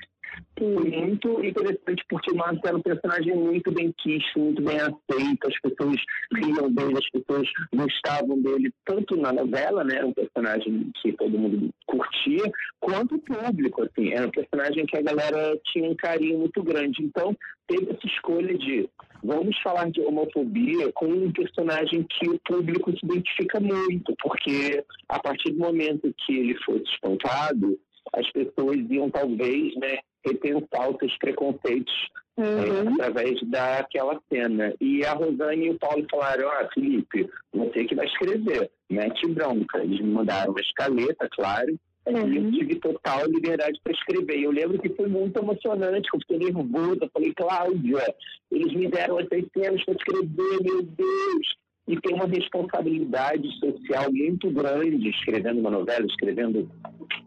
Muito 0.60 1.44
interessante 1.44 2.04
porque 2.08 2.30
o 2.30 2.36
Max 2.36 2.58
era 2.64 2.76
um 2.76 2.82
personagem 2.82 3.34
muito 3.34 3.72
bem 3.72 3.92
quisto, 3.98 4.38
muito 4.38 4.62
bem 4.62 4.78
aceito, 4.78 5.48
as 5.48 5.60
pessoas 5.60 5.96
riam 6.34 6.70
dele, 6.70 6.98
as 6.98 7.10
pessoas 7.10 7.48
gostavam 7.74 8.40
dele, 8.40 8.72
tanto 8.84 9.16
na 9.16 9.32
novela, 9.32 9.82
né, 9.82 9.96
era 9.96 10.06
um 10.06 10.12
personagem 10.12 10.90
que 11.00 11.12
todo 11.14 11.38
mundo 11.38 11.70
curtia, 11.86 12.52
quanto 12.80 13.16
o 13.16 13.18
público, 13.18 13.82
assim, 13.82 14.12
era 14.12 14.26
um 14.26 14.30
personagem 14.30 14.86
que 14.86 14.96
a 14.96 15.02
galera 15.02 15.58
tinha 15.72 15.90
um 15.90 15.96
carinho 15.96 16.38
muito 16.38 16.62
grande. 16.62 17.02
Então, 17.02 17.36
teve 17.66 17.90
essa 17.90 18.06
escolha 18.06 18.56
de 18.56 18.88
vamos 19.22 19.56
falar 19.62 19.90
de 19.90 20.00
homofobia 20.00 20.92
com 20.92 21.06
um 21.06 21.32
personagem 21.32 22.04
que 22.08 22.28
o 22.28 22.38
público 22.40 22.90
se 22.92 23.04
identifica 23.04 23.60
muito, 23.60 24.14
porque 24.22 24.84
a 25.08 25.18
partir 25.18 25.52
do 25.52 25.58
momento 25.58 26.14
que 26.24 26.36
ele 26.36 26.56
fosse 26.64 26.84
espancado, 26.84 27.78
as 28.12 28.30
pessoas 28.32 28.78
iam 28.90 29.10
talvez 29.10 29.74
né, 29.76 29.98
repensar 30.24 30.90
os 30.90 30.98
seus 30.98 31.16
preconceitos 31.18 31.94
é, 32.37 32.42
uhum. 32.42 32.88
é, 32.88 32.92
através 32.92 33.40
daquela 33.50 34.20
cena. 34.28 34.74
E 34.80 35.04
a 35.04 35.12
Rosane 35.12 35.66
e 35.66 35.70
o 35.70 35.78
Paulo 35.78 36.06
falaram, 36.11 36.48
ah, 36.48 36.68
Felipe, 36.72 37.28
você 37.52 37.85
que 37.85 37.94
vai 37.94 38.06
escrever, 38.06 38.70
mete 38.90 39.26
bronca. 39.28 39.82
Eles 39.82 40.00
me 40.00 40.12
mandaram 40.12 40.52
uma 40.52 40.61
escaleta, 40.61 41.28
claro, 41.30 41.78
Uhum. 42.06 42.32
E 42.32 42.37
eu 42.37 42.50
tive 42.50 42.74
total 42.76 43.26
liberdade 43.26 43.80
para 43.82 43.92
escrever. 43.92 44.40
Eu 44.40 44.50
lembro 44.50 44.78
que 44.80 44.88
foi 44.90 45.06
muito 45.06 45.38
emocionante, 45.38 46.08
eu 46.12 46.20
fiquei 46.20 46.38
nervosa. 46.38 47.08
Falei, 47.12 47.32
Cláudia, 47.35 48.14
eles 48.50 48.72
me 48.72 48.88
deram 48.88 49.20
essas 49.20 49.44
cenas 49.56 49.85
para 49.85 49.94
escrever, 49.94 50.62
meu 50.62 50.82
Deus. 50.82 51.56
E 51.88 52.00
tem 52.00 52.14
uma 52.14 52.26
responsabilidade 52.26 53.48
social 53.58 54.12
muito 54.12 54.50
grande 54.50 55.08
escrevendo 55.08 55.60
uma 55.60 55.70
novela, 55.70 56.06
escrevendo 56.06 56.70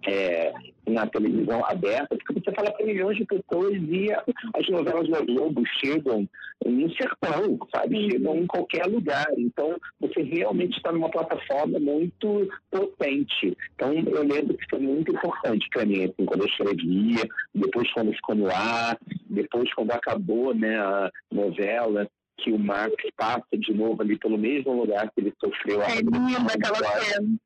é, 0.07 0.53
na 0.87 1.07
televisão 1.07 1.63
aberta, 1.65 2.15
porque 2.15 2.39
você 2.39 2.55
fala 2.55 2.71
para 2.71 2.85
milhões 2.85 3.17
de 3.17 3.25
pessoas 3.25 3.73
e 3.73 4.07
as 4.11 4.69
novelas 4.69 5.09
da 5.09 5.21
Globo 5.21 5.63
chegam 5.83 6.27
no 6.65 6.89
sertão, 6.95 7.59
sabe? 7.73 8.11
Chegam 8.11 8.37
em 8.37 8.47
qualquer 8.47 8.85
lugar. 8.85 9.25
Então, 9.37 9.75
você 9.99 10.21
realmente 10.21 10.77
está 10.77 10.91
numa 10.91 11.09
plataforma 11.09 11.79
muito 11.79 12.47
potente. 12.71 13.57
Então, 13.75 13.93
eu 13.93 14.23
lembro 14.23 14.55
que 14.55 14.69
foi 14.69 14.79
muito 14.79 15.11
importante 15.11 15.67
para 15.69 15.85
mim, 15.85 16.03
assim, 16.03 16.25
quando 16.25 16.41
eu 16.41 16.47
escrevia, 16.47 17.27
depois 17.53 17.91
quando 17.93 18.13
ficou 18.13 18.35
no 18.35 18.49
ar, 18.49 18.97
depois 19.29 19.73
quando 19.73 19.91
acabou 19.91 20.53
né, 20.53 20.77
a 20.79 21.11
novela, 21.31 22.07
que 22.37 22.51
o 22.51 22.59
Max 22.59 22.93
passa 23.15 23.45
de 23.53 23.73
novo 23.73 24.01
ali 24.01 24.17
pelo 24.17 24.37
mesmo 24.37 24.73
lugar 24.73 25.09
que 25.11 25.21
ele 25.21 25.33
sofreu. 25.43 25.81
É 25.81 25.95
linda 25.95 26.53
aquela 26.53 27.01
cena. 27.01 27.37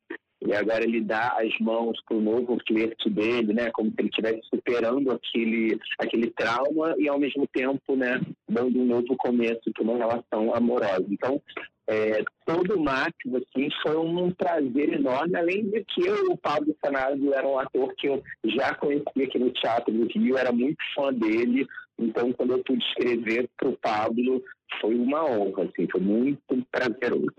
E 0.41 0.53
agora 0.53 0.83
ele 0.83 1.01
dá 1.01 1.37
as 1.37 1.59
mãos 1.59 2.01
para 2.07 2.15
o 2.15 2.21
novo 2.21 2.57
flerte 2.65 3.09
dele, 3.09 3.53
né? 3.53 3.69
Como 3.71 3.89
se 3.89 3.95
ele 3.99 4.07
estivesse 4.07 4.39
superando 4.49 5.11
aquele, 5.11 5.77
aquele 5.99 6.31
trauma 6.31 6.95
e, 6.97 7.09
ao 7.09 7.19
mesmo 7.19 7.45
tempo, 7.47 7.95
né? 7.95 8.21
Dando 8.47 8.79
um 8.79 8.85
novo 8.85 9.17
começo 9.17 9.69
para 9.73 9.83
uma 9.83 9.97
relação 9.97 10.55
amorosa. 10.55 11.05
Então, 11.09 11.41
é, 11.89 12.23
todo 12.45 12.77
o 12.77 12.83
Max, 12.83 13.13
assim, 13.25 13.67
foi 13.81 13.97
um 13.97 14.31
prazer 14.31 14.93
enorme, 14.93 15.35
além 15.35 15.69
de 15.69 15.83
que 15.85 16.05
eu, 16.07 16.31
o 16.31 16.37
Pablo 16.37 16.73
Sanado 16.85 17.33
era 17.33 17.47
um 17.47 17.59
ator 17.59 17.93
que 17.95 18.07
eu 18.07 18.23
já 18.45 18.73
conhecia 18.75 19.25
aqui 19.25 19.39
no 19.39 19.51
Teatro 19.51 19.91
do 19.91 20.05
Rio, 20.05 20.37
era 20.37 20.51
muito 20.51 20.77
fã 20.95 21.11
dele, 21.11 21.67
então 21.99 22.31
quando 22.33 22.53
eu 22.53 22.63
pude 22.63 22.83
escrever 22.83 23.49
para 23.57 23.69
o 23.69 23.77
Pablo, 23.77 24.43
foi 24.79 24.95
uma 24.95 25.23
honra, 25.25 25.63
assim, 25.63 25.87
foi 25.91 26.01
muito 26.01 26.39
prazeroso. 26.71 27.35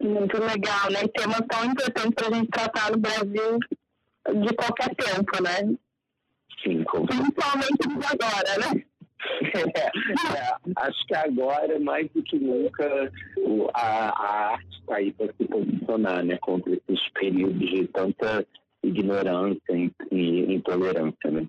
Muito 0.00 0.38
legal, 0.38 0.90
né? 0.90 1.06
Temas 1.14 1.40
tão 1.48 1.64
importantes 1.64 2.14
para 2.14 2.28
a 2.28 2.38
gente 2.38 2.50
tratar 2.50 2.90
no 2.92 2.98
Brasil 2.98 3.58
de 4.28 4.54
qualquer 4.54 4.94
tempo, 4.94 5.42
né? 5.42 5.76
Sim, 6.62 6.82
com 6.84 7.06
Principalmente 7.06 7.88
de 7.88 8.06
agora, 8.06 8.74
né? 8.74 8.84
É, 9.54 9.60
é, 9.60 10.56
acho 10.76 11.06
que 11.06 11.14
agora, 11.14 11.80
mais 11.80 12.10
do 12.12 12.22
que 12.22 12.38
nunca, 12.38 13.10
a, 13.74 14.08
a 14.10 14.52
arte 14.52 14.78
está 14.80 14.96
aí 14.96 15.12
para 15.12 15.32
se 15.32 15.44
posicionar 15.46 16.24
né, 16.24 16.36
contra 16.38 16.72
esses 16.74 17.08
períodos 17.14 17.58
de 17.58 17.86
tanta 17.88 18.46
ignorância 18.82 19.74
e 20.12 20.54
intolerância. 20.54 21.30
Né? 21.30 21.46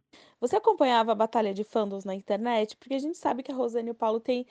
Você 0.47 0.55
acompanhava 0.57 1.11
a 1.11 1.15
batalha 1.15 1.53
de 1.53 1.63
fandoms 1.63 2.05
na 2.05 2.13
internet? 2.13 2.75
Porque 2.77 2.93
a 2.93 2.99
gente 2.99 3.17
sabe 3.17 3.41
que 3.43 3.51
a 3.51 3.55
Rosane 3.55 3.89
e 3.89 3.91
o 3.91 3.95
Paulo 3.95 4.19
têm 4.19 4.45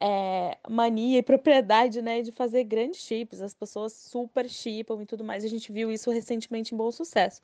é, 0.00 0.56
mania 0.68 1.18
e 1.18 1.22
propriedade, 1.22 2.00
né, 2.02 2.22
de 2.22 2.30
fazer 2.32 2.64
grandes 2.64 3.00
chips, 3.00 3.40
as 3.40 3.54
pessoas 3.54 3.92
super 3.92 4.48
chipam 4.48 5.02
e 5.02 5.06
tudo 5.06 5.24
mais. 5.24 5.44
A 5.44 5.48
gente 5.48 5.72
viu 5.72 5.90
isso 5.90 6.10
recentemente 6.10 6.74
em 6.74 6.78
Bom 6.78 6.90
Sucesso. 6.90 7.40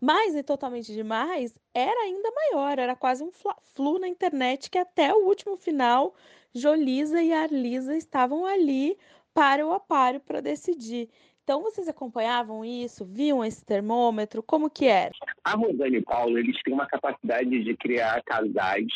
Mas 0.00 0.34
e 0.34 0.42
totalmente 0.42 0.92
demais 0.92 1.54
era 1.74 2.00
ainda 2.02 2.30
maior, 2.30 2.78
era 2.78 2.94
quase 2.94 3.24
um 3.24 3.30
flu 3.74 3.98
na 3.98 4.08
internet 4.08 4.70
que 4.70 4.78
até 4.78 5.12
o 5.14 5.26
último 5.26 5.56
final 5.56 6.14
Jolisa 6.54 7.22
e 7.22 7.32
Arlisa 7.32 7.96
estavam 7.96 8.46
ali 8.46 8.96
para 9.34 9.66
o 9.66 9.72
aparo 9.72 10.20
para 10.20 10.40
decidir. 10.40 11.10
Então, 11.46 11.62
vocês 11.62 11.86
acompanhavam 11.86 12.64
isso? 12.64 13.04
Viam 13.04 13.44
esse 13.44 13.64
termômetro? 13.64 14.42
Como 14.42 14.68
que 14.68 14.86
era? 14.86 15.12
A 15.44 15.52
Rosane 15.52 15.98
e 15.98 16.02
Paulo, 16.02 16.36
eles 16.36 16.60
têm 16.64 16.74
uma 16.74 16.86
capacidade 16.86 17.62
de 17.62 17.76
criar 17.76 18.20
casais 18.24 18.88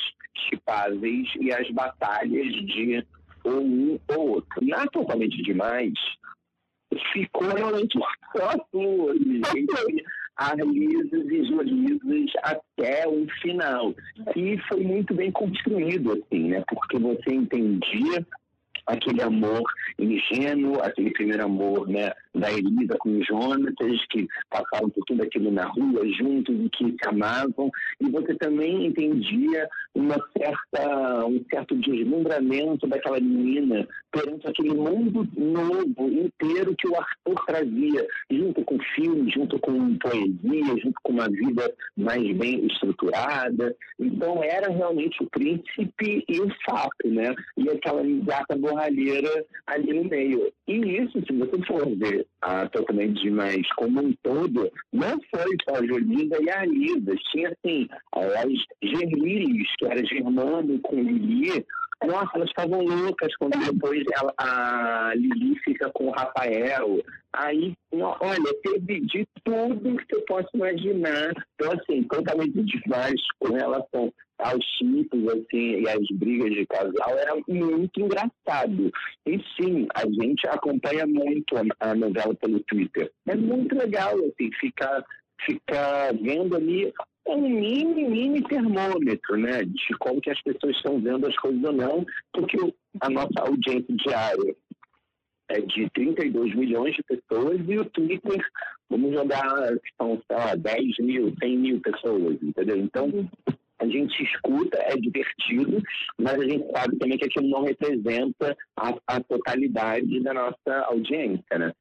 chipáveis 0.48 1.28
e 1.38 1.52
as 1.52 1.70
batalhas 1.70 2.52
de 2.66 3.06
um 3.44 4.00
ou 4.08 4.30
outro. 4.30 4.66
Na 4.66 4.84
Totalmente 4.88 5.40
Demais, 5.44 5.92
ficou 7.12 7.46
realmente 7.54 7.96
só 8.36 8.66
flores, 8.72 9.42
arlisas 10.34 11.30
e 11.30 11.44
jolisas 11.44 12.32
até 12.42 13.06
o 13.06 13.28
final. 13.40 13.94
E 14.34 14.58
foi 14.68 14.82
muito 14.82 15.14
bem 15.14 15.30
construído, 15.30 16.14
assim, 16.14 16.48
né? 16.48 16.64
Porque 16.68 16.98
você 16.98 17.32
entendia 17.32 18.26
aquele 18.86 19.22
amor 19.22 19.62
ingênuo, 19.98 20.80
aquele 20.82 21.10
primeiro 21.10 21.44
amor 21.44 21.88
né, 21.88 22.12
da 22.34 22.50
Elisa 22.52 22.96
com 22.98 23.18
o 23.18 23.24
Jonatas, 23.24 24.06
que 24.10 24.28
passaram 24.48 24.88
por 24.90 25.04
tudo 25.04 25.22
aquilo 25.22 25.50
na 25.50 25.64
rua 25.66 26.06
juntos 26.18 26.54
e 26.58 26.68
que 26.70 26.84
se 26.84 27.08
amavam, 27.08 27.70
e 28.00 28.10
você 28.10 28.34
também 28.36 28.86
entendia 28.86 29.68
uma 29.94 30.16
certa, 30.36 31.26
um 31.26 31.44
certo 31.50 31.76
deslumbramento 31.76 32.86
daquela 32.86 33.18
menina 33.20 33.86
perante 34.12 34.46
aquele 34.46 34.74
mundo 34.74 35.26
novo 35.36 36.08
inteiro 36.08 36.74
que 36.76 36.88
o 36.88 36.96
Arthur 36.96 37.44
trazia, 37.46 38.06
junto 38.30 38.64
com 38.64 38.78
filme, 38.94 39.30
junto 39.30 39.58
com 39.58 39.96
poesia, 39.98 40.76
junto 40.82 41.00
com 41.02 41.12
uma 41.12 41.28
vida 41.28 41.72
mais 41.96 42.36
bem 42.36 42.66
estruturada. 42.66 43.74
Então 43.98 44.42
era 44.42 44.70
realmente 44.70 45.22
o 45.22 45.30
príncipe 45.30 46.24
e 46.28 46.40
o 46.40 46.48
sapo, 46.64 47.08
né? 47.08 47.34
E 47.56 47.68
aquela 47.68 48.02
gata 48.24 48.56
borralheira 48.56 49.44
ali 49.66 49.92
no 49.92 50.04
meio. 50.04 50.52
E 50.66 50.74
isso, 50.74 51.20
se 51.26 51.32
você 51.32 51.62
for 51.66 51.86
ver 51.96 52.19
a 52.42 52.68
Totalmente 52.68 53.22
Demais 53.22 53.66
como 53.76 54.00
um 54.00 54.12
todo, 54.22 54.70
não 54.92 55.18
foi 55.34 55.56
só 55.68 55.76
a 55.76 55.86
Jolinda 55.86 56.38
e 56.40 56.50
a 56.50 56.60
Alisa. 56.60 57.14
Tinha, 57.30 57.48
assim, 57.50 57.88
as 58.14 58.52
Gerlilis, 58.82 59.68
que 59.78 59.86
era 59.86 60.04
Germano 60.04 60.78
com 60.80 60.96
Lili, 60.96 61.64
nossa, 62.06 62.30
elas 62.34 62.48
estavam 62.48 62.82
loucas 62.82 63.34
quando 63.36 63.52
depois 63.72 64.02
ela, 64.16 64.34
a 64.38 65.12
Lili 65.14 65.58
fica 65.64 65.90
com 65.92 66.08
o 66.08 66.10
Rafael. 66.12 67.02
Aí, 67.32 67.74
olha, 67.92 68.54
teve 68.62 69.00
de 69.00 69.24
tudo 69.44 69.96
que 69.96 70.14
você 70.14 70.24
possa 70.26 70.48
imaginar. 70.54 71.32
Então, 71.54 71.72
assim, 71.72 72.02
totalmente 72.04 72.62
demais 72.62 73.20
com 73.38 73.52
relação 73.52 74.12
aos 74.38 74.64
tipos, 74.78 75.28
assim, 75.28 75.82
e 75.82 75.88
as 75.88 76.00
brigas 76.12 76.50
de 76.50 76.66
casal, 76.66 77.18
era 77.18 77.36
muito 77.46 78.00
engraçado. 78.00 78.90
E 79.26 79.38
sim, 79.56 79.86
a 79.94 80.06
gente 80.06 80.46
acompanha 80.48 81.06
muito 81.06 81.54
a, 81.78 81.94
novela 81.94 82.34
pelo 82.36 82.60
Twitter. 82.60 83.10
É 83.28 83.36
muito 83.36 83.76
legal, 83.76 84.14
assim, 84.16 84.50
ficar 84.58 85.04
ficar 85.46 86.12
vendo 86.20 86.54
ali 86.54 86.92
um 87.36 87.48
mini, 87.48 88.04
mini 88.04 88.42
termômetro, 88.42 89.36
né, 89.36 89.64
de 89.64 89.96
como 89.98 90.20
que 90.20 90.30
as 90.30 90.40
pessoas 90.42 90.76
estão 90.76 91.00
vendo 91.00 91.26
as 91.26 91.36
coisas 91.36 91.62
ou 91.62 91.72
não, 91.72 92.06
porque 92.32 92.58
a 93.00 93.10
nossa 93.10 93.40
audiência 93.40 93.94
diária 93.96 94.56
é 95.48 95.60
de 95.60 95.90
32 95.90 96.54
milhões 96.54 96.94
de 96.94 97.02
pessoas 97.02 97.60
e 97.68 97.78
o 97.78 97.84
Twitter, 97.86 98.40
vamos 98.88 99.12
jogar, 99.12 99.72
são, 100.00 100.20
sei 100.26 100.36
lá, 100.36 100.54
10 100.54 100.98
mil, 101.00 101.34
100 101.40 101.58
mil 101.58 101.80
pessoas, 101.80 102.38
entendeu? 102.42 102.76
Então, 102.76 103.28
a 103.80 103.86
gente 103.86 104.22
escuta, 104.22 104.78
é 104.78 104.94
divertido, 104.96 105.82
mas 106.18 106.34
a 106.34 106.44
gente 106.44 106.70
sabe 106.70 106.98
também 106.98 107.18
que 107.18 107.24
aquilo 107.24 107.48
não 107.48 107.64
representa 107.64 108.56
a, 108.76 108.94
a 109.06 109.20
totalidade 109.20 110.20
da 110.20 110.34
nossa 110.34 110.84
audiência, 110.86 111.58
né? 111.58 111.72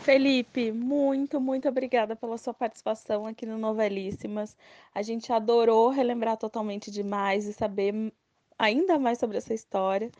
Felipe, 0.00 0.72
muito, 0.72 1.40
muito 1.40 1.68
obrigada 1.68 2.16
pela 2.16 2.38
sua 2.38 2.54
participação 2.54 3.26
aqui 3.26 3.44
no 3.44 3.58
Novelíssimas. 3.58 4.56
A 4.94 5.02
gente 5.02 5.32
adorou 5.32 5.90
relembrar 5.90 6.36
totalmente 6.36 6.90
demais 6.90 7.46
e 7.46 7.52
saber 7.52 8.12
ainda 8.58 8.98
mais 8.98 9.18
sobre 9.18 9.36
essa 9.36 9.52
história. 9.52 10.10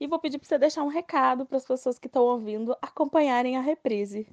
E 0.00 0.06
vou 0.06 0.18
pedir 0.18 0.38
para 0.38 0.48
você 0.48 0.58
deixar 0.58 0.82
um 0.82 0.88
recado 0.88 1.46
para 1.46 1.56
as 1.56 1.66
pessoas 1.66 1.98
que 1.98 2.06
estão 2.06 2.22
ouvindo 2.22 2.76
acompanharem 2.82 3.56
a 3.56 3.60
reprise. 3.60 4.26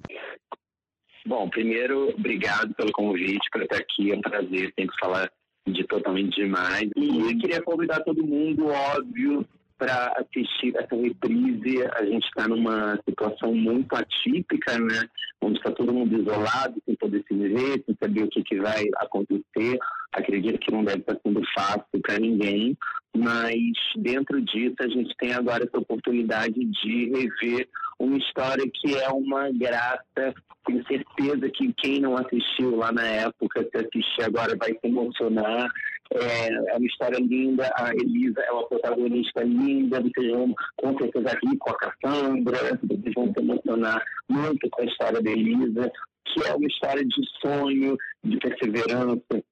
Bom, 1.26 1.48
primeiro, 1.48 2.10
obrigado 2.10 2.74
pelo 2.74 2.92
convite 2.92 3.48
para 3.50 3.64
estar 3.64 3.78
aqui. 3.78 4.12
É 4.12 4.16
um 4.16 4.20
prazer 4.20 4.72
sempre 4.78 4.94
falar 5.00 5.30
de 5.66 5.84
totalmente 5.84 6.34
demais. 6.34 6.90
E 6.96 7.20
eu 7.20 7.38
queria 7.38 7.62
convidar 7.62 8.00
todo 8.00 8.26
mundo, 8.26 8.66
óbvio, 8.66 9.46
para 9.84 10.16
assistir 10.16 10.74
essa 10.76 10.96
reprise. 10.96 11.86
A 11.94 12.04
gente 12.06 12.24
está 12.24 12.48
numa 12.48 12.98
situação 13.06 13.54
muito 13.54 13.94
atípica, 13.94 14.78
né? 14.78 15.06
Onde 15.42 15.58
está 15.58 15.70
todo 15.72 15.92
mundo 15.92 16.18
isolado, 16.18 16.82
sem 16.86 16.96
poder 16.96 17.22
se 17.28 17.34
ver, 17.36 17.84
sem 17.84 17.94
saber 18.02 18.22
o 18.22 18.28
que, 18.28 18.42
que 18.42 18.56
vai 18.60 18.82
acontecer. 18.96 19.78
Acredito 20.14 20.58
que 20.58 20.72
não 20.72 20.82
deve 20.82 21.00
estar 21.00 21.18
sendo 21.22 21.42
fácil 21.54 22.00
para 22.00 22.18
ninguém, 22.18 22.74
mas 23.14 23.52
dentro 23.96 24.40
disso 24.40 24.76
a 24.80 24.88
gente 24.88 25.14
tem 25.18 25.34
agora 25.34 25.64
essa 25.64 25.78
oportunidade 25.78 26.54
de 26.54 27.10
rever 27.10 27.68
uma 27.98 28.16
história 28.16 28.64
que 28.72 28.96
é 28.96 29.08
uma 29.10 29.50
graça. 29.52 30.34
Tenho 30.66 30.82
certeza 30.86 31.50
que 31.50 31.74
quem 31.74 32.00
não 32.00 32.16
assistiu 32.16 32.76
lá 32.76 32.90
na 32.90 33.06
época, 33.06 33.68
se 33.70 33.76
assistir 33.76 34.22
agora, 34.22 34.56
vai 34.56 34.70
se 34.70 34.80
emocionar. 34.84 35.70
É, 36.14 36.46
é 36.46 36.76
uma 36.76 36.86
história 36.86 37.18
linda. 37.18 37.68
A 37.76 37.92
Elisa 37.92 38.40
é 38.40 38.52
uma 38.52 38.68
protagonista 38.68 39.42
linda. 39.42 40.00
Vocês 40.00 40.30
vão 40.30 40.54
com 40.76 40.98
certeza 40.98 41.38
rir 41.42 41.56
com 41.58 41.70
a 41.70 41.78
Cassandra. 41.78 42.78
Vocês 42.82 43.14
vão 43.14 43.32
se 43.32 43.40
emocionar 43.40 44.02
muito 44.28 44.70
com 44.70 44.82
a 44.82 44.84
história 44.84 45.20
da 45.20 45.30
Elisa, 45.30 45.92
que 46.24 46.46
é 46.46 46.54
uma 46.54 46.66
história 46.66 47.04
de 47.04 47.22
sonho, 47.40 47.96
de 48.22 48.38
perseverança, 48.38 49.44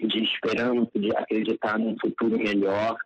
de 0.00 0.24
esperança, 0.24 0.90
de 0.96 1.16
acreditar 1.16 1.78
num 1.78 1.96
futuro 2.00 2.36
melhor. 2.36 2.96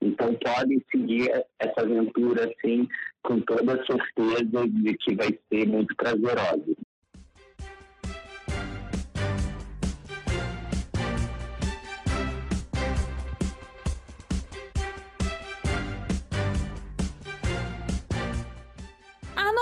Então 0.00 0.34
podem 0.34 0.82
seguir 0.90 1.30
essa 1.58 1.80
aventura 1.80 2.44
assim 2.44 2.88
com 3.22 3.40
toda 3.40 3.74
a 3.74 3.86
certeza 3.86 4.68
de 4.68 4.94
que 4.98 5.14
vai 5.14 5.38
ser 5.48 5.66
muito 5.66 5.94
prazerosa. 5.96 6.75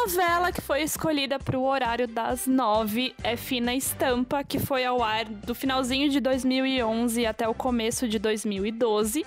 Novela 0.05 0.53
que 0.53 0.61
foi 0.61 0.83
escolhida 0.83 1.39
para 1.39 1.59
o 1.59 1.65
horário 1.65 2.07
das 2.07 2.47
nove 2.47 3.15
é 3.25 3.37
Fina 3.37 3.75
Estampa, 3.75 4.45
que 4.45 4.59
foi 4.59 4.85
ao 4.85 5.03
ar 5.03 5.25
do 5.25 5.55
finalzinho 5.55 6.11
de 6.11 6.21
2011 6.21 7.25
até 7.25 7.49
o 7.49 7.55
começo 7.55 8.07
de 8.07 8.19
2012. 8.19 9.25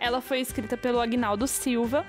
Ela 0.00 0.20
foi 0.20 0.40
escrita 0.40 0.76
pelo 0.76 1.00
Agnaldo 1.00 1.46
Silva. 1.46 2.04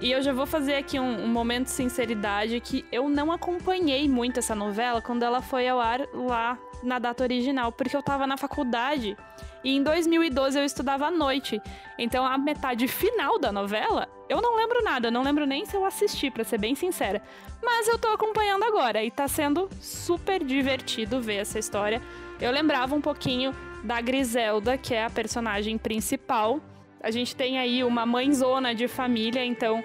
E 0.00 0.10
eu 0.10 0.20
já 0.22 0.32
vou 0.32 0.44
fazer 0.44 0.74
aqui 0.74 0.98
um, 0.98 1.24
um, 1.24 1.28
momento 1.28 1.66
de 1.66 1.70
sinceridade 1.70 2.58
que 2.58 2.84
eu 2.90 3.08
não 3.08 3.30
acompanhei 3.30 4.08
muito 4.08 4.40
essa 4.40 4.56
novela 4.56 5.00
quando 5.00 5.22
ela 5.22 5.40
foi 5.40 5.68
ao 5.68 5.78
ar 5.78 6.00
lá 6.12 6.58
na 6.82 6.98
data 6.98 7.22
original, 7.22 7.70
porque 7.70 7.96
eu 7.96 8.02
tava 8.02 8.26
na 8.26 8.36
faculdade 8.36 9.16
e 9.62 9.70
em 9.76 9.84
2012 9.84 10.58
eu 10.58 10.64
estudava 10.64 11.06
à 11.06 11.10
noite. 11.12 11.62
Então 11.96 12.26
a 12.26 12.36
metade 12.36 12.88
final 12.88 13.38
da 13.38 13.52
novela, 13.52 14.08
eu 14.28 14.40
não 14.40 14.56
lembro 14.56 14.82
nada, 14.82 15.10
não 15.10 15.22
lembro 15.22 15.46
nem 15.46 15.64
se 15.64 15.76
eu 15.76 15.84
assisti, 15.84 16.30
para 16.30 16.44
ser 16.44 16.58
bem 16.58 16.74
sincera. 16.74 17.22
Mas 17.62 17.88
eu 17.88 17.98
tô 17.98 18.08
acompanhando 18.08 18.64
agora 18.64 19.02
e 19.02 19.10
tá 19.10 19.28
sendo 19.28 19.68
super 19.80 20.42
divertido 20.42 21.20
ver 21.20 21.36
essa 21.36 21.58
história. 21.58 22.02
Eu 22.40 22.50
lembrava 22.50 22.94
um 22.94 23.00
pouquinho 23.00 23.54
da 23.82 24.00
Griselda, 24.00 24.76
que 24.76 24.94
é 24.94 25.04
a 25.04 25.10
personagem 25.10 25.78
principal 25.78 26.60
a 27.06 27.10
gente 27.12 27.36
tem 27.36 27.56
aí 27.56 27.84
uma 27.84 28.04
mãezona 28.04 28.74
de 28.74 28.88
família, 28.88 29.44
então 29.44 29.84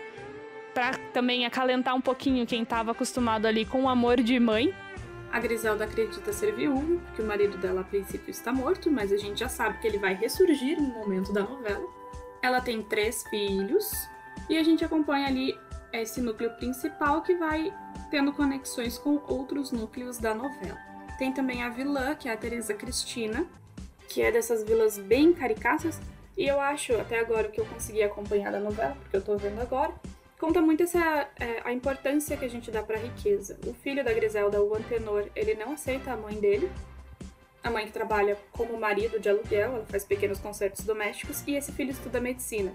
para 0.73 0.97
também 1.13 1.45
acalentar 1.45 1.95
um 1.95 2.01
pouquinho 2.01 2.47
quem 2.47 2.63
estava 2.63 2.91
acostumado 2.91 3.45
ali 3.45 3.63
com 3.63 3.83
o 3.83 3.89
amor 3.89 4.21
de 4.21 4.39
mãe. 4.39 4.73
A 5.31 5.39
Griselda 5.39 5.83
acredita 5.83 6.33
ser 6.33 6.55
viúva, 6.55 6.99
porque 7.05 7.21
o 7.21 7.25
marido 7.25 7.59
dela 7.59 7.81
a 7.81 7.83
princípio 7.83 8.31
está 8.31 8.51
morto, 8.51 8.89
mas 8.89 9.11
a 9.11 9.17
gente 9.17 9.39
já 9.39 9.47
sabe 9.47 9.77
que 9.79 9.87
ele 9.87 9.99
vai 9.99 10.15
ressurgir 10.15 10.81
no 10.81 10.87
momento 10.87 11.31
da 11.31 11.43
novela. 11.43 11.85
Ela 12.41 12.59
tem 12.59 12.81
três 12.81 13.23
filhos 13.29 13.91
e 14.49 14.57
a 14.57 14.63
gente 14.63 14.83
acompanha 14.83 15.27
ali 15.27 15.57
esse 15.93 16.21
núcleo 16.21 16.51
principal 16.51 17.21
que 17.21 17.35
vai 17.35 17.73
tendo 18.09 18.33
conexões 18.33 18.97
com 18.97 19.21
outros 19.27 19.71
núcleos 19.71 20.17
da 20.17 20.33
novela. 20.33 20.77
Tem 21.17 21.31
também 21.31 21.63
a 21.63 21.69
vilã, 21.69 22.15
que 22.15 22.27
é 22.27 22.33
a 22.33 22.37
Teresa 22.37 22.73
Cristina, 22.73 23.45
que 24.09 24.21
é 24.21 24.31
dessas 24.31 24.63
vilas 24.63 24.97
bem 24.97 25.33
caricatas, 25.33 25.99
e 26.37 26.47
eu 26.47 26.59
acho, 26.59 26.93
até 26.95 27.19
agora, 27.19 27.49
que 27.49 27.59
eu 27.59 27.65
consegui 27.65 28.03
acompanhar 28.03 28.53
a 28.55 28.59
novela, 28.59 28.95
porque 29.01 29.17
eu 29.17 29.21
tô 29.21 29.37
vendo 29.37 29.61
agora, 29.61 29.93
conta 30.39 30.61
muito 30.61 30.83
essa, 30.83 31.29
é, 31.39 31.61
a 31.63 31.71
importância 31.71 32.35
que 32.35 32.45
a 32.45 32.49
gente 32.49 32.71
dá 32.71 32.81
pra 32.81 32.97
riqueza. 32.97 33.59
O 33.65 33.73
filho 33.73 34.03
da 34.03 34.11
Griselda, 34.11 34.61
o 34.61 34.75
Antenor, 34.75 35.25
ele 35.35 35.53
não 35.55 35.73
aceita 35.73 36.11
a 36.11 36.17
mãe 36.17 36.35
dele, 36.39 36.71
a 37.63 37.69
mãe 37.69 37.85
que 37.85 37.91
trabalha 37.91 38.37
como 38.51 38.77
marido 38.79 39.19
de 39.19 39.29
aluguel, 39.29 39.75
ela 39.75 39.85
faz 39.85 40.03
pequenos 40.03 40.39
concertos 40.39 40.83
domésticos, 40.85 41.43
e 41.47 41.55
esse 41.55 41.71
filho 41.71 41.91
estuda 41.91 42.19
medicina. 42.19 42.73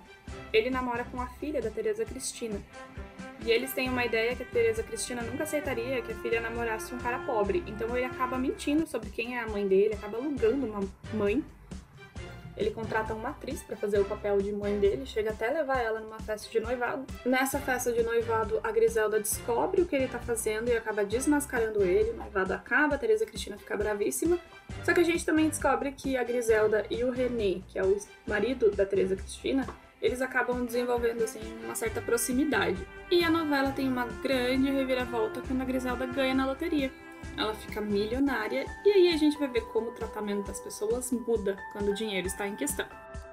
Ele 0.53 0.71
namora 0.71 1.05
com 1.05 1.21
a 1.21 1.27
filha 1.27 1.61
da 1.61 1.71
Teresa 1.71 2.05
Cristina. 2.05 2.61
E 3.45 3.51
eles 3.51 3.73
têm 3.73 3.89
uma 3.89 4.05
ideia 4.05 4.35
que 4.35 4.43
a 4.43 4.47
Teresa 4.47 4.83
Cristina 4.83 5.23
nunca 5.23 5.45
aceitaria 5.45 6.03
que 6.03 6.13
a 6.13 6.17
filha 6.17 6.41
namorasse 6.41 6.95
um 6.95 6.99
cara 6.99 7.19
pobre. 7.21 7.63
Então 7.67 7.97
ele 7.97 8.07
acaba 8.07 8.39
mentindo 8.39 8.87
sobre 8.87 9.11
quem 9.11 9.37
é 9.37 9.41
a 9.41 9.49
mãe 9.49 9.67
dele, 9.67 9.95
acaba 9.95 10.19
alugando 10.19 10.67
uma 10.67 10.81
mãe 11.13 11.45
ele 12.57 12.71
contrata 12.71 13.15
uma 13.15 13.31
atriz 13.31 13.63
para 13.63 13.77
fazer 13.77 14.01
o 14.01 14.05
papel 14.05 14.39
de 14.39 14.51
mãe 14.53 14.79
dele, 14.79 15.05
chega 15.05 15.31
até 15.31 15.51
levar 15.51 15.81
ela 15.81 16.01
numa 16.01 16.19
festa 16.19 16.49
de 16.51 16.59
noivado. 16.59 17.05
Nessa 17.25 17.59
festa 17.59 17.93
de 17.93 18.03
noivado, 18.03 18.59
a 18.65 18.73
Griselda 18.73 19.21
descobre 19.21 19.83
o 19.83 19.87
que 19.87 19.95
ele 19.95 20.09
tá 20.09 20.19
fazendo 20.19 20.69
e 20.69 20.77
acaba 20.77 21.05
desmascarando 21.05 21.83
ele. 21.83 22.11
O 22.11 22.17
noivado 22.17 22.55
acaba, 22.55 22.95
a 22.95 22.99
Teresa 22.99 23.27
Cristina 23.27 23.59
fica 23.59 23.77
bravíssima. 23.77 24.39
Só 24.85 24.95
que 24.95 25.01
a 25.01 25.05
gente 25.05 25.25
também 25.25 25.49
descobre 25.49 25.93
que 25.93 26.17
a 26.17 26.25
Griselda 26.25 26.87
e 26.91 27.05
o 27.05 27.11
René, 27.11 27.61
que 27.69 27.79
é 27.79 27.85
o 27.85 27.97
marido 28.27 28.71
da 28.71 28.87
Teresa 28.87 29.17
Cristina, 29.17 29.67
eles 30.01 30.23
acabam 30.23 30.65
desenvolvendo 30.65 31.23
assim 31.25 31.41
uma 31.65 31.75
certa 31.75 32.01
proximidade. 32.01 32.87
E 33.11 33.23
a 33.23 33.31
novela 33.31 33.73
tem 33.73 33.89
uma 33.89 34.07
grande 34.23 34.71
reviravolta 34.71 35.43
quando 35.47 35.61
a 35.61 35.65
Griselda 35.65 36.07
ganha 36.07 36.35
na 36.35 36.47
loteria 36.47 36.91
ela 37.37 37.55
fica 37.55 37.81
milionária 37.81 38.65
e 38.85 38.93
aí 38.93 39.09
a 39.13 39.17
gente 39.17 39.39
vai 39.39 39.49
ver 39.49 39.63
como 39.73 39.89
o 39.89 39.93
tratamento 39.93 40.47
das 40.47 40.61
pessoas 40.61 41.13
muda 41.13 41.57
quando 41.73 41.89
o 41.91 41.95
dinheiro 41.95 42.27
está 42.27 42.47
em 42.47 42.57
questão. 42.57 42.87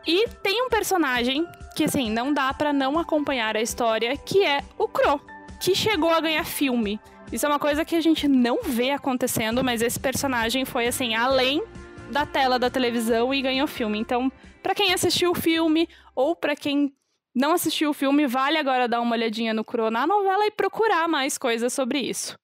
E 0.06 0.28
tem 0.44 0.62
um 0.62 0.70
personagem 0.70 1.48
que 1.76 1.86
assim, 1.86 2.10
não 2.10 2.34
dá 2.34 2.54
para 2.54 2.74
não 2.74 3.00
acompanhar 3.00 3.56
a 3.56 3.62
história, 3.62 4.18
que 4.18 4.44
é 4.44 4.62
o 4.78 4.88
Crow, 4.88 5.22
que 5.62 5.74
chegou 5.74 6.10
a 6.10 6.20
ganhar 6.20 6.46
filme. 6.46 7.00
Isso 7.32 7.46
é 7.46 7.50
uma 7.50 7.60
coisa 7.60 7.86
que 7.86 7.96
a 7.96 8.02
gente 8.02 8.28
não 8.28 8.62
vê 8.62 8.92
acontecendo, 8.92 9.64
mas 9.64 9.82
esse 9.82 10.00
personagem 10.00 10.66
foi 10.66 10.88
assim, 10.88 11.16
além 11.16 11.64
da 12.12 12.26
tela 12.26 12.60
da 12.60 12.70
televisão 12.70 13.34
e 13.34 13.42
ganhou 13.42 13.66
filme. 13.66 13.98
Então, 13.98 14.32
para 14.62 14.76
quem 14.76 14.94
assistiu 14.94 15.32
o 15.32 15.36
filme 15.36 15.88
ou 16.14 16.36
para 16.36 16.56
quem 16.56 16.94
não 17.34 17.54
assistiu 17.54 17.90
o 17.90 17.94
filme, 17.94 18.28
vale 18.28 18.58
agora 18.58 18.88
dar 18.88 19.02
uma 19.02 19.16
olhadinha 19.16 19.54
no 19.54 19.64
Crow 19.64 19.90
na 19.90 20.06
novela 20.06 20.46
e 20.46 20.52
procurar 20.52 21.08
mais 21.08 21.38
coisas 21.38 21.74
sobre 21.74 22.00
isso. 22.00 22.38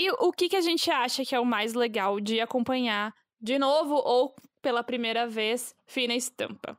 E 0.00 0.10
o 0.12 0.32
que, 0.32 0.48
que 0.48 0.56
a 0.56 0.62
gente 0.62 0.90
acha 0.90 1.26
que 1.26 1.34
é 1.34 1.38
o 1.38 1.44
mais 1.44 1.74
legal 1.74 2.20
de 2.20 2.40
acompanhar 2.40 3.12
de 3.38 3.58
novo 3.58 3.96
ou 3.96 4.34
pela 4.62 4.82
primeira 4.82 5.28
vez 5.28 5.74
Fina 5.86 6.14
Estampa? 6.14 6.74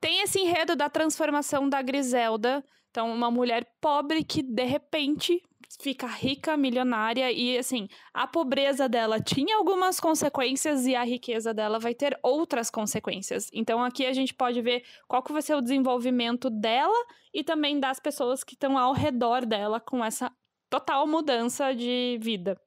Tem 0.00 0.22
esse 0.22 0.40
enredo 0.40 0.74
da 0.74 0.88
transformação 0.88 1.68
da 1.68 1.82
Griselda, 1.82 2.64
então 2.90 3.12
uma 3.12 3.30
mulher 3.30 3.66
pobre 3.78 4.24
que 4.24 4.42
de 4.42 4.64
repente 4.64 5.38
fica 5.78 6.06
rica, 6.06 6.56
milionária 6.56 7.30
e 7.30 7.58
assim, 7.58 7.88
a 8.14 8.26
pobreza 8.26 8.88
dela 8.88 9.20
tinha 9.20 9.58
algumas 9.58 10.00
consequências 10.00 10.86
e 10.86 10.94
a 10.94 11.04
riqueza 11.04 11.52
dela 11.52 11.78
vai 11.78 11.92
ter 11.92 12.18
outras 12.22 12.70
consequências. 12.70 13.50
Então 13.52 13.84
aqui 13.84 14.06
a 14.06 14.14
gente 14.14 14.32
pode 14.32 14.62
ver 14.62 14.82
qual 15.06 15.22
que 15.22 15.30
vai 15.30 15.42
ser 15.42 15.56
o 15.56 15.60
desenvolvimento 15.60 16.48
dela 16.48 17.04
e 17.34 17.44
também 17.44 17.78
das 17.78 18.00
pessoas 18.00 18.42
que 18.42 18.54
estão 18.54 18.78
ao 18.78 18.94
redor 18.94 19.44
dela 19.44 19.78
com 19.78 20.02
essa 20.02 20.32
total 20.70 21.06
mudança 21.06 21.74
de 21.74 22.18
vida. 22.20 22.60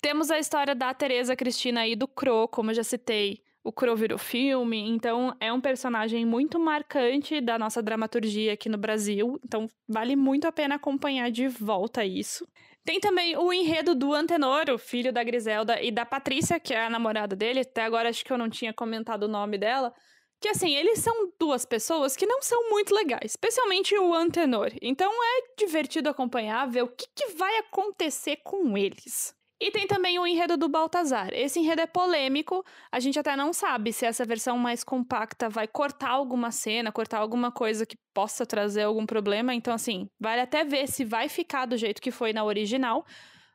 Temos 0.00 0.30
a 0.30 0.38
história 0.38 0.74
da 0.74 0.94
Teresa 0.94 1.34
Cristina 1.34 1.86
e 1.86 1.96
do 1.96 2.06
Cro, 2.06 2.48
como 2.48 2.70
eu 2.70 2.74
já 2.74 2.84
citei. 2.84 3.42
O 3.64 3.72
Cro 3.72 3.96
virou 3.96 4.16
filme, 4.16 4.78
então 4.88 5.36
é 5.40 5.52
um 5.52 5.60
personagem 5.60 6.24
muito 6.24 6.58
marcante 6.58 7.40
da 7.40 7.58
nossa 7.58 7.82
dramaturgia 7.82 8.52
aqui 8.52 8.68
no 8.68 8.78
Brasil, 8.78 9.38
então 9.44 9.66
vale 9.88 10.14
muito 10.14 10.46
a 10.46 10.52
pena 10.52 10.76
acompanhar 10.76 11.30
de 11.30 11.48
volta 11.48 12.04
isso. 12.04 12.46
Tem 12.84 13.00
também 13.00 13.36
o 13.36 13.52
enredo 13.52 13.94
do 13.94 14.14
Antenor, 14.14 14.70
o 14.70 14.78
filho 14.78 15.12
da 15.12 15.22
Griselda, 15.22 15.82
e 15.82 15.90
da 15.90 16.06
Patrícia, 16.06 16.58
que 16.58 16.72
é 16.72 16.86
a 16.86 16.88
namorada 16.88 17.36
dele. 17.36 17.60
Até 17.60 17.82
agora 17.82 18.08
acho 18.08 18.24
que 18.24 18.32
eu 18.32 18.38
não 18.38 18.48
tinha 18.48 18.72
comentado 18.72 19.24
o 19.24 19.28
nome 19.28 19.58
dela, 19.58 19.92
que 20.40 20.48
assim, 20.48 20.74
eles 20.74 21.00
são 21.00 21.32
duas 21.38 21.64
pessoas 21.64 22.16
que 22.16 22.26
não 22.26 22.40
são 22.42 22.70
muito 22.70 22.94
legais, 22.94 23.32
especialmente 23.32 23.96
o 23.96 24.14
Antenor. 24.14 24.70
Então 24.80 25.12
é 25.12 25.54
divertido 25.58 26.08
acompanhar, 26.08 26.68
ver 26.68 26.82
o 26.82 26.88
que, 26.88 27.06
que 27.14 27.28
vai 27.32 27.58
acontecer 27.58 28.36
com 28.44 28.76
eles. 28.76 29.36
E 29.60 29.72
tem 29.72 29.88
também 29.88 30.20
o 30.20 30.26
enredo 30.26 30.56
do 30.56 30.68
Baltazar. 30.68 31.30
Esse 31.32 31.58
enredo 31.58 31.80
é 31.80 31.86
polêmico, 31.86 32.64
a 32.92 33.00
gente 33.00 33.18
até 33.18 33.34
não 33.34 33.52
sabe 33.52 33.92
se 33.92 34.06
essa 34.06 34.24
versão 34.24 34.56
mais 34.56 34.84
compacta 34.84 35.48
vai 35.48 35.66
cortar 35.66 36.10
alguma 36.10 36.52
cena, 36.52 36.92
cortar 36.92 37.18
alguma 37.18 37.50
coisa 37.50 37.84
que 37.84 37.96
possa 38.14 38.46
trazer 38.46 38.82
algum 38.82 39.04
problema. 39.04 39.52
Então, 39.52 39.74
assim, 39.74 40.08
vale 40.20 40.42
até 40.42 40.62
ver 40.62 40.86
se 40.86 41.04
vai 41.04 41.28
ficar 41.28 41.66
do 41.66 41.76
jeito 41.76 42.00
que 42.00 42.12
foi 42.12 42.32
na 42.32 42.44
original. 42.44 43.04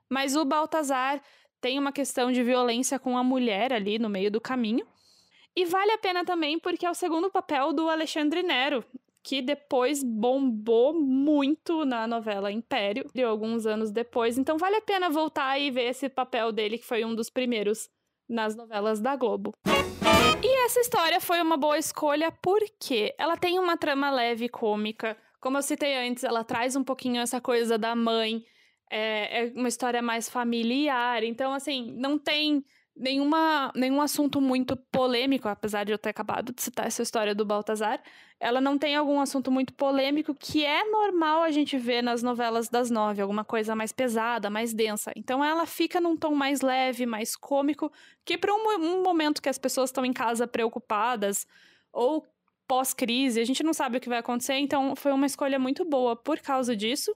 Mas 0.09 0.35
o 0.35 0.43
Baltazar 0.43 1.21
tem 1.61 1.79
uma 1.79 1.93
questão 1.93 2.33
de 2.33 2.43
violência 2.43 2.99
com 2.99 3.17
a 3.17 3.23
mulher 3.23 3.71
ali 3.71 3.97
no 3.97 4.09
meio 4.09 4.29
do 4.29 4.41
caminho. 4.41 4.85
E 5.55 5.65
vale 5.65 5.91
a 5.91 5.97
pena 5.97 6.25
também 6.25 6.57
porque 6.57 6.85
é 6.85 6.89
o 6.89 6.95
segundo 6.95 7.29
papel 7.29 7.73
do 7.73 7.89
Alexandre 7.89 8.41
Nero, 8.41 8.83
que 9.23 9.41
depois 9.41 10.03
bombou 10.03 10.93
muito 10.93 11.85
na 11.85 12.07
novela 12.07 12.51
Império, 12.51 13.09
alguns 13.25 13.65
anos 13.65 13.91
depois. 13.91 14.37
Então 14.37 14.57
vale 14.57 14.77
a 14.77 14.81
pena 14.81 15.09
voltar 15.09 15.57
e 15.59 15.71
ver 15.71 15.89
esse 15.89 16.09
papel 16.09 16.51
dele, 16.51 16.77
que 16.77 16.85
foi 16.85 17.05
um 17.05 17.15
dos 17.15 17.29
primeiros 17.29 17.89
nas 18.27 18.55
novelas 18.55 18.99
da 18.99 19.15
Globo. 19.15 19.53
E 20.43 20.65
essa 20.65 20.79
história 20.79 21.21
foi 21.21 21.41
uma 21.41 21.55
boa 21.55 21.77
escolha 21.77 22.31
porque 22.41 23.15
ela 23.17 23.37
tem 23.37 23.59
uma 23.59 23.77
trama 23.77 24.11
leve 24.11 24.49
cômica. 24.49 25.15
Como 25.39 25.57
eu 25.57 25.61
citei 25.61 25.95
antes, 25.95 26.23
ela 26.23 26.43
traz 26.43 26.75
um 26.75 26.83
pouquinho 26.83 27.21
essa 27.21 27.39
coisa 27.39 27.77
da 27.77 27.95
mãe. 27.95 28.43
É, 28.89 29.45
é 29.45 29.53
uma 29.55 29.67
história 29.69 30.01
mais 30.01 30.29
familiar. 30.29 31.23
Então, 31.23 31.53
assim, 31.53 31.93
não 31.97 32.17
tem 32.17 32.65
nenhuma, 32.95 33.71
nenhum 33.75 34.01
assunto 34.01 34.39
muito 34.39 34.75
polêmico, 34.75 35.47
apesar 35.47 35.83
de 35.83 35.91
eu 35.91 35.97
ter 35.97 36.09
acabado 36.09 36.53
de 36.53 36.61
citar 36.61 36.87
essa 36.87 37.01
história 37.01 37.33
do 37.33 37.45
Baltazar. 37.45 38.01
Ela 38.39 38.61
não 38.61 38.77
tem 38.77 38.95
algum 38.95 39.19
assunto 39.19 39.51
muito 39.51 39.73
polêmico 39.73 40.35
que 40.35 40.63
é 40.65 40.83
normal 40.89 41.43
a 41.43 41.51
gente 41.51 41.77
ver 41.77 42.01
nas 42.01 42.21
novelas 42.21 42.69
das 42.69 42.91
nove, 42.91 43.21
alguma 43.21 43.43
coisa 43.43 43.75
mais 43.75 43.91
pesada, 43.91 44.49
mais 44.49 44.73
densa. 44.73 45.11
Então 45.15 45.43
ela 45.43 45.65
fica 45.65 45.99
num 45.99 46.15
tom 46.15 46.35
mais 46.35 46.61
leve, 46.61 47.05
mais 47.05 47.35
cômico, 47.35 47.91
que 48.23 48.37
para 48.37 48.53
um, 48.53 48.69
um 48.79 49.03
momento 49.03 49.41
que 49.41 49.49
as 49.49 49.57
pessoas 49.57 49.89
estão 49.89 50.05
em 50.05 50.13
casa 50.13 50.47
preocupadas 50.47 51.47
ou 51.91 52.27
pós-crise, 52.67 53.39
a 53.39 53.45
gente 53.45 53.63
não 53.63 53.73
sabe 53.73 53.97
o 53.97 54.01
que 54.01 54.09
vai 54.09 54.19
acontecer, 54.19 54.55
então 54.55 54.95
foi 54.95 55.11
uma 55.11 55.25
escolha 55.25 55.59
muito 55.59 55.83
boa 55.85 56.15
por 56.15 56.39
causa 56.39 56.75
disso. 56.75 57.15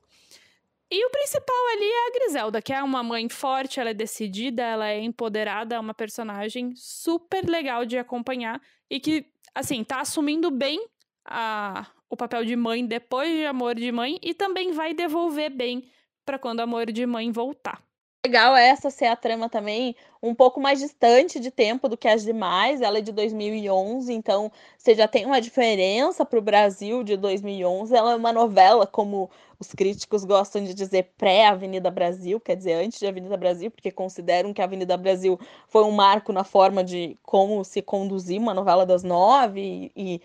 E 0.89 1.05
o 1.05 1.09
principal 1.09 1.67
ali 1.73 1.85
é 1.85 2.07
a 2.07 2.11
Griselda, 2.11 2.61
que 2.61 2.71
é 2.71 2.81
uma 2.81 3.03
mãe 3.03 3.27
forte, 3.27 3.79
ela 3.79 3.89
é 3.89 3.93
decidida, 3.93 4.63
ela 4.63 4.87
é 4.87 5.01
empoderada, 5.01 5.75
é 5.75 5.79
uma 5.79 5.93
personagem 5.93 6.73
super 6.75 7.45
legal 7.45 7.85
de 7.85 7.97
acompanhar 7.97 8.61
e 8.89 8.99
que, 8.99 9.25
assim, 9.53 9.83
tá 9.83 9.99
assumindo 9.99 10.49
bem 10.49 10.87
a, 11.25 11.87
o 12.09 12.15
papel 12.15 12.45
de 12.45 12.55
mãe 12.55 12.85
depois 12.85 13.29
de 13.29 13.45
Amor 13.45 13.75
de 13.75 13.91
Mãe 13.91 14.17
e 14.21 14.33
também 14.33 14.71
vai 14.71 14.93
devolver 14.93 15.49
bem 15.49 15.91
para 16.25 16.39
quando 16.39 16.61
Amor 16.61 16.89
de 16.91 17.05
Mãe 17.05 17.31
voltar 17.31 17.86
legal 18.25 18.55
essa 18.55 18.89
ser 18.89 19.05
a 19.05 19.15
trama 19.15 19.49
também 19.49 19.95
um 20.21 20.35
pouco 20.35 20.59
mais 20.59 20.79
distante 20.79 21.39
de 21.39 21.49
tempo 21.49 21.87
do 21.87 21.95
que 21.95 22.07
as 22.07 22.23
demais. 22.23 22.81
Ela 22.81 22.97
é 22.97 23.01
de 23.01 23.11
2011, 23.11 24.11
então 24.11 24.51
você 24.77 24.93
já 24.93 25.07
tem 25.07 25.25
uma 25.25 25.39
diferença 25.39 26.25
para 26.25 26.39
o 26.39 26.41
Brasil 26.41 27.03
de 27.03 27.15
2011. 27.15 27.95
Ela 27.95 28.13
é 28.13 28.15
uma 28.15 28.33
novela, 28.33 28.85
como 28.85 29.29
os 29.59 29.69
críticos 29.73 30.23
gostam 30.23 30.63
de 30.63 30.73
dizer, 30.73 31.11
pré-Avenida 31.17 31.89
Brasil, 31.89 32.39
quer 32.39 32.55
dizer, 32.55 32.73
antes 32.73 32.99
de 32.99 33.07
Avenida 33.07 33.37
Brasil, 33.37 33.71
porque 33.71 33.91
consideram 33.91 34.53
que 34.53 34.61
a 34.61 34.65
Avenida 34.65 34.97
Brasil 34.97 35.39
foi 35.67 35.83
um 35.83 35.91
marco 35.91 36.33
na 36.33 36.43
forma 36.43 36.83
de 36.83 37.17
como 37.23 37.63
se 37.63 37.81
conduzir 37.81 38.39
uma 38.39 38.53
novela 38.53 38.85
das 38.85 39.03
nove 39.03 39.91
e, 39.95 40.15
e 40.15 40.21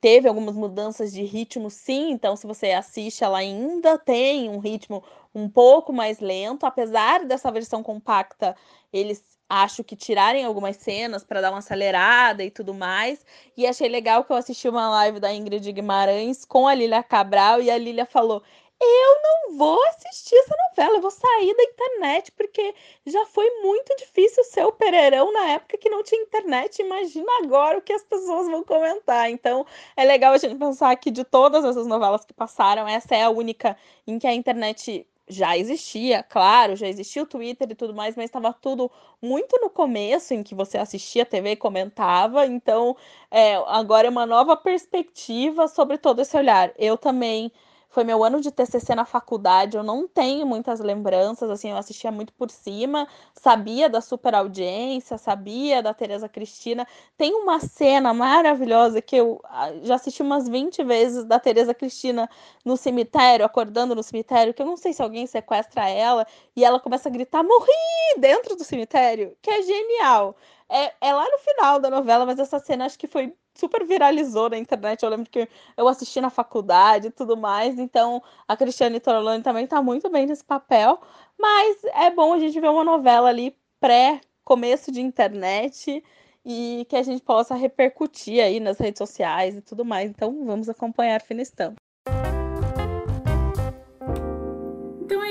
teve 0.00 0.28
algumas 0.28 0.54
mudanças 0.56 1.12
de 1.12 1.22
ritmo, 1.22 1.70
sim. 1.70 2.10
Então, 2.10 2.36
se 2.36 2.46
você 2.46 2.72
assiste, 2.72 3.24
ela 3.24 3.38
ainda 3.38 3.98
tem 3.98 4.48
um 4.48 4.58
ritmo 4.58 5.02
um 5.34 5.48
pouco 5.48 5.92
mais 5.92 6.18
lento, 6.20 6.66
apesar 6.66 7.24
dessa 7.24 7.50
versão 7.52 7.82
compacta, 7.82 8.56
eles 8.92 9.24
acho 9.48 9.82
que 9.82 9.96
tirarem 9.96 10.44
algumas 10.44 10.76
cenas 10.76 11.24
para 11.24 11.40
dar 11.40 11.50
uma 11.50 11.58
acelerada 11.58 12.44
e 12.44 12.50
tudo 12.50 12.72
mais. 12.72 13.24
E 13.56 13.66
achei 13.66 13.88
legal 13.88 14.24
que 14.24 14.32
eu 14.32 14.36
assisti 14.36 14.68
uma 14.68 14.88
live 14.88 15.18
da 15.20 15.32
Ingrid 15.32 15.72
Guimarães 15.72 16.44
com 16.44 16.66
a 16.68 16.74
Lília 16.74 17.02
Cabral 17.02 17.60
e 17.60 17.70
a 17.70 17.76
Lília 17.78 18.06
falou: 18.06 18.42
eu 18.80 19.22
não 19.22 19.58
vou 19.58 19.78
assistir 19.88 20.36
essa 20.36 20.54
novela, 20.68 20.96
eu 20.96 21.02
vou 21.02 21.10
sair 21.10 21.54
da 21.54 21.62
internet, 21.64 22.32
porque 22.32 22.74
já 23.06 23.26
foi 23.26 23.48
muito 23.62 23.94
difícil 23.96 24.42
ser 24.44 24.64
o 24.64 24.72
Pereirão 24.72 25.32
na 25.32 25.50
época 25.50 25.76
que 25.76 25.90
não 25.90 26.02
tinha 26.02 26.22
internet. 26.22 26.80
Imagina 26.80 27.30
agora 27.42 27.78
o 27.78 27.82
que 27.82 27.92
as 27.92 28.02
pessoas 28.02 28.46
vão 28.48 28.64
comentar. 28.64 29.30
Então, 29.30 29.66
é 29.96 30.04
legal 30.04 30.32
a 30.32 30.38
gente 30.38 30.54
pensar 30.56 30.96
que 30.96 31.10
de 31.10 31.24
todas 31.24 31.64
essas 31.64 31.86
novelas 31.86 32.24
que 32.24 32.32
passaram, 32.32 32.88
essa 32.88 33.14
é 33.14 33.22
a 33.22 33.30
única 33.30 33.76
em 34.06 34.18
que 34.18 34.26
a 34.26 34.32
internet 34.34 35.06
já 35.28 35.56
existia, 35.56 36.22
claro, 36.24 36.74
já 36.74 36.88
existia 36.88 37.22
o 37.22 37.26
Twitter 37.26 37.70
e 37.70 37.74
tudo 37.74 37.94
mais, 37.94 38.16
mas 38.16 38.26
estava 38.26 38.52
tudo 38.52 38.90
muito 39.22 39.58
no 39.60 39.70
começo 39.70 40.34
em 40.34 40.42
que 40.42 40.54
você 40.54 40.76
assistia 40.76 41.22
a 41.22 41.26
TV 41.26 41.52
e 41.52 41.56
comentava. 41.56 42.46
Então, 42.46 42.96
é, 43.30 43.54
agora 43.66 44.06
é 44.08 44.10
uma 44.10 44.26
nova 44.26 44.56
perspectiva 44.56 45.68
sobre 45.68 45.98
todo 45.98 46.20
esse 46.20 46.36
olhar. 46.36 46.72
Eu 46.76 46.96
também 46.98 47.52
foi 47.90 48.04
meu 48.04 48.22
ano 48.22 48.40
de 48.40 48.52
TCC 48.52 48.94
na 48.94 49.04
faculdade, 49.04 49.76
eu 49.76 49.82
não 49.82 50.06
tenho 50.06 50.46
muitas 50.46 50.78
lembranças, 50.78 51.50
assim, 51.50 51.70
eu 51.70 51.76
assistia 51.76 52.12
muito 52.12 52.32
por 52.32 52.48
cima, 52.48 53.06
sabia 53.34 53.88
da 53.90 54.00
super 54.00 54.32
audiência, 54.32 55.18
sabia 55.18 55.82
da 55.82 55.92
Tereza 55.92 56.28
Cristina. 56.28 56.86
Tem 57.16 57.34
uma 57.34 57.58
cena 57.58 58.14
maravilhosa 58.14 59.02
que 59.02 59.16
eu 59.16 59.40
ah, 59.44 59.72
já 59.82 59.96
assisti 59.96 60.22
umas 60.22 60.48
20 60.48 60.84
vezes 60.84 61.24
da 61.24 61.40
Tereza 61.40 61.74
Cristina 61.74 62.30
no 62.64 62.76
cemitério, 62.76 63.44
acordando 63.44 63.94
no 63.94 64.02
cemitério, 64.04 64.54
que 64.54 64.62
eu 64.62 64.66
não 64.66 64.76
sei 64.76 64.92
se 64.92 65.02
alguém 65.02 65.26
sequestra 65.26 65.88
ela 65.88 66.24
e 66.54 66.64
ela 66.64 66.78
começa 66.78 67.08
a 67.08 67.12
gritar: 67.12 67.42
"Morri!" 67.42 67.72
dentro 68.18 68.54
do 68.54 68.62
cemitério, 68.64 69.36
que 69.42 69.50
é 69.50 69.62
genial. 69.62 70.36
É, 70.70 70.94
é 71.00 71.12
lá 71.12 71.24
no 71.28 71.38
final 71.38 71.80
da 71.80 71.90
novela, 71.90 72.24
mas 72.24 72.38
essa 72.38 72.60
cena 72.60 72.86
acho 72.86 72.96
que 72.96 73.08
foi 73.08 73.34
super 73.56 73.84
viralizou 73.84 74.48
na 74.48 74.56
internet. 74.56 75.02
Eu 75.02 75.10
lembro 75.10 75.28
que 75.28 75.48
eu 75.76 75.88
assisti 75.88 76.20
na 76.20 76.30
faculdade 76.30 77.08
e 77.08 77.10
tudo 77.10 77.36
mais. 77.36 77.76
Então, 77.78 78.22
a 78.46 78.56
Cristiane 78.56 79.00
Torlani 79.00 79.42
também 79.42 79.66
tá 79.66 79.82
muito 79.82 80.08
bem 80.08 80.26
nesse 80.26 80.44
papel. 80.44 81.00
Mas 81.36 81.82
é 81.84 82.10
bom 82.10 82.32
a 82.32 82.38
gente 82.38 82.60
ver 82.60 82.70
uma 82.70 82.84
novela 82.84 83.28
ali 83.28 83.56
pré-começo 83.80 84.92
de 84.92 85.00
internet 85.00 86.04
e 86.44 86.86
que 86.88 86.96
a 86.96 87.02
gente 87.02 87.22
possa 87.22 87.54
repercutir 87.56 88.42
aí 88.42 88.60
nas 88.60 88.78
redes 88.78 88.98
sociais 88.98 89.56
e 89.56 89.60
tudo 89.60 89.84
mais. 89.84 90.08
Então, 90.08 90.44
vamos 90.44 90.68
acompanhar 90.68 91.20
Finistão. 91.20 91.74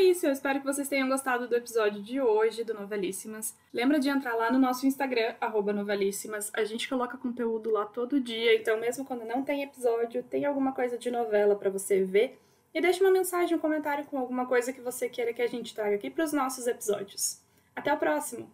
Isso. 0.10 0.26
Eu 0.26 0.32
espero 0.32 0.60
que 0.60 0.66
vocês 0.66 0.88
tenham 0.88 1.08
gostado 1.08 1.48
do 1.48 1.56
episódio 1.56 2.02
de 2.02 2.20
hoje 2.20 2.64
do 2.64 2.74
Novelíssimas. 2.74 3.56
Lembra 3.74 4.00
de 4.00 4.10
entrar 4.10 4.36
lá 4.36 4.52
no 4.52 4.60
nosso 4.60 4.86
Instagram, 4.86 5.36
Novelíssimas. 5.74 6.52
A 6.54 6.64
gente 6.64 6.88
coloca 6.90 7.18
conteúdo 7.18 7.72
lá 7.72 7.86
todo 7.86 8.20
dia, 8.20 8.56
então 8.56 8.80
mesmo 8.80 9.06
quando 9.06 9.26
não 9.26 9.44
tem 9.44 9.64
episódio, 9.64 10.24
tem 10.24 10.46
alguma 10.46 10.72
coisa 10.72 10.98
de 10.98 11.10
novela 11.10 11.56
para 11.56 11.70
você 11.70 12.04
ver. 12.04 12.40
E 12.74 12.82
deixe 12.82 13.02
uma 13.04 13.12
mensagem, 13.12 13.56
um 13.56 13.60
comentário 13.60 14.06
com 14.06 14.18
alguma 14.18 14.46
coisa 14.46 14.72
que 14.72 14.82
você 14.82 15.10
queira 15.10 15.34
que 15.34 15.42
a 15.42 15.48
gente 15.48 15.74
traga 15.74 15.96
aqui 15.96 16.10
para 16.10 16.24
os 16.24 16.34
nossos 16.34 16.68
episódios. 16.68 17.40
Até 17.76 17.94
o 17.94 17.98
próximo! 17.98 18.50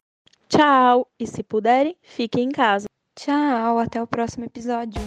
Tchau! 0.48 1.08
E 1.20 1.28
se 1.28 1.44
puderem, 1.44 1.98
fiquem 2.02 2.46
em 2.46 2.52
casa. 2.52 2.88
Tchau, 3.18 3.80
até 3.80 4.02
o 4.02 4.08
próximo 4.08 4.46
episódio. 4.46 5.02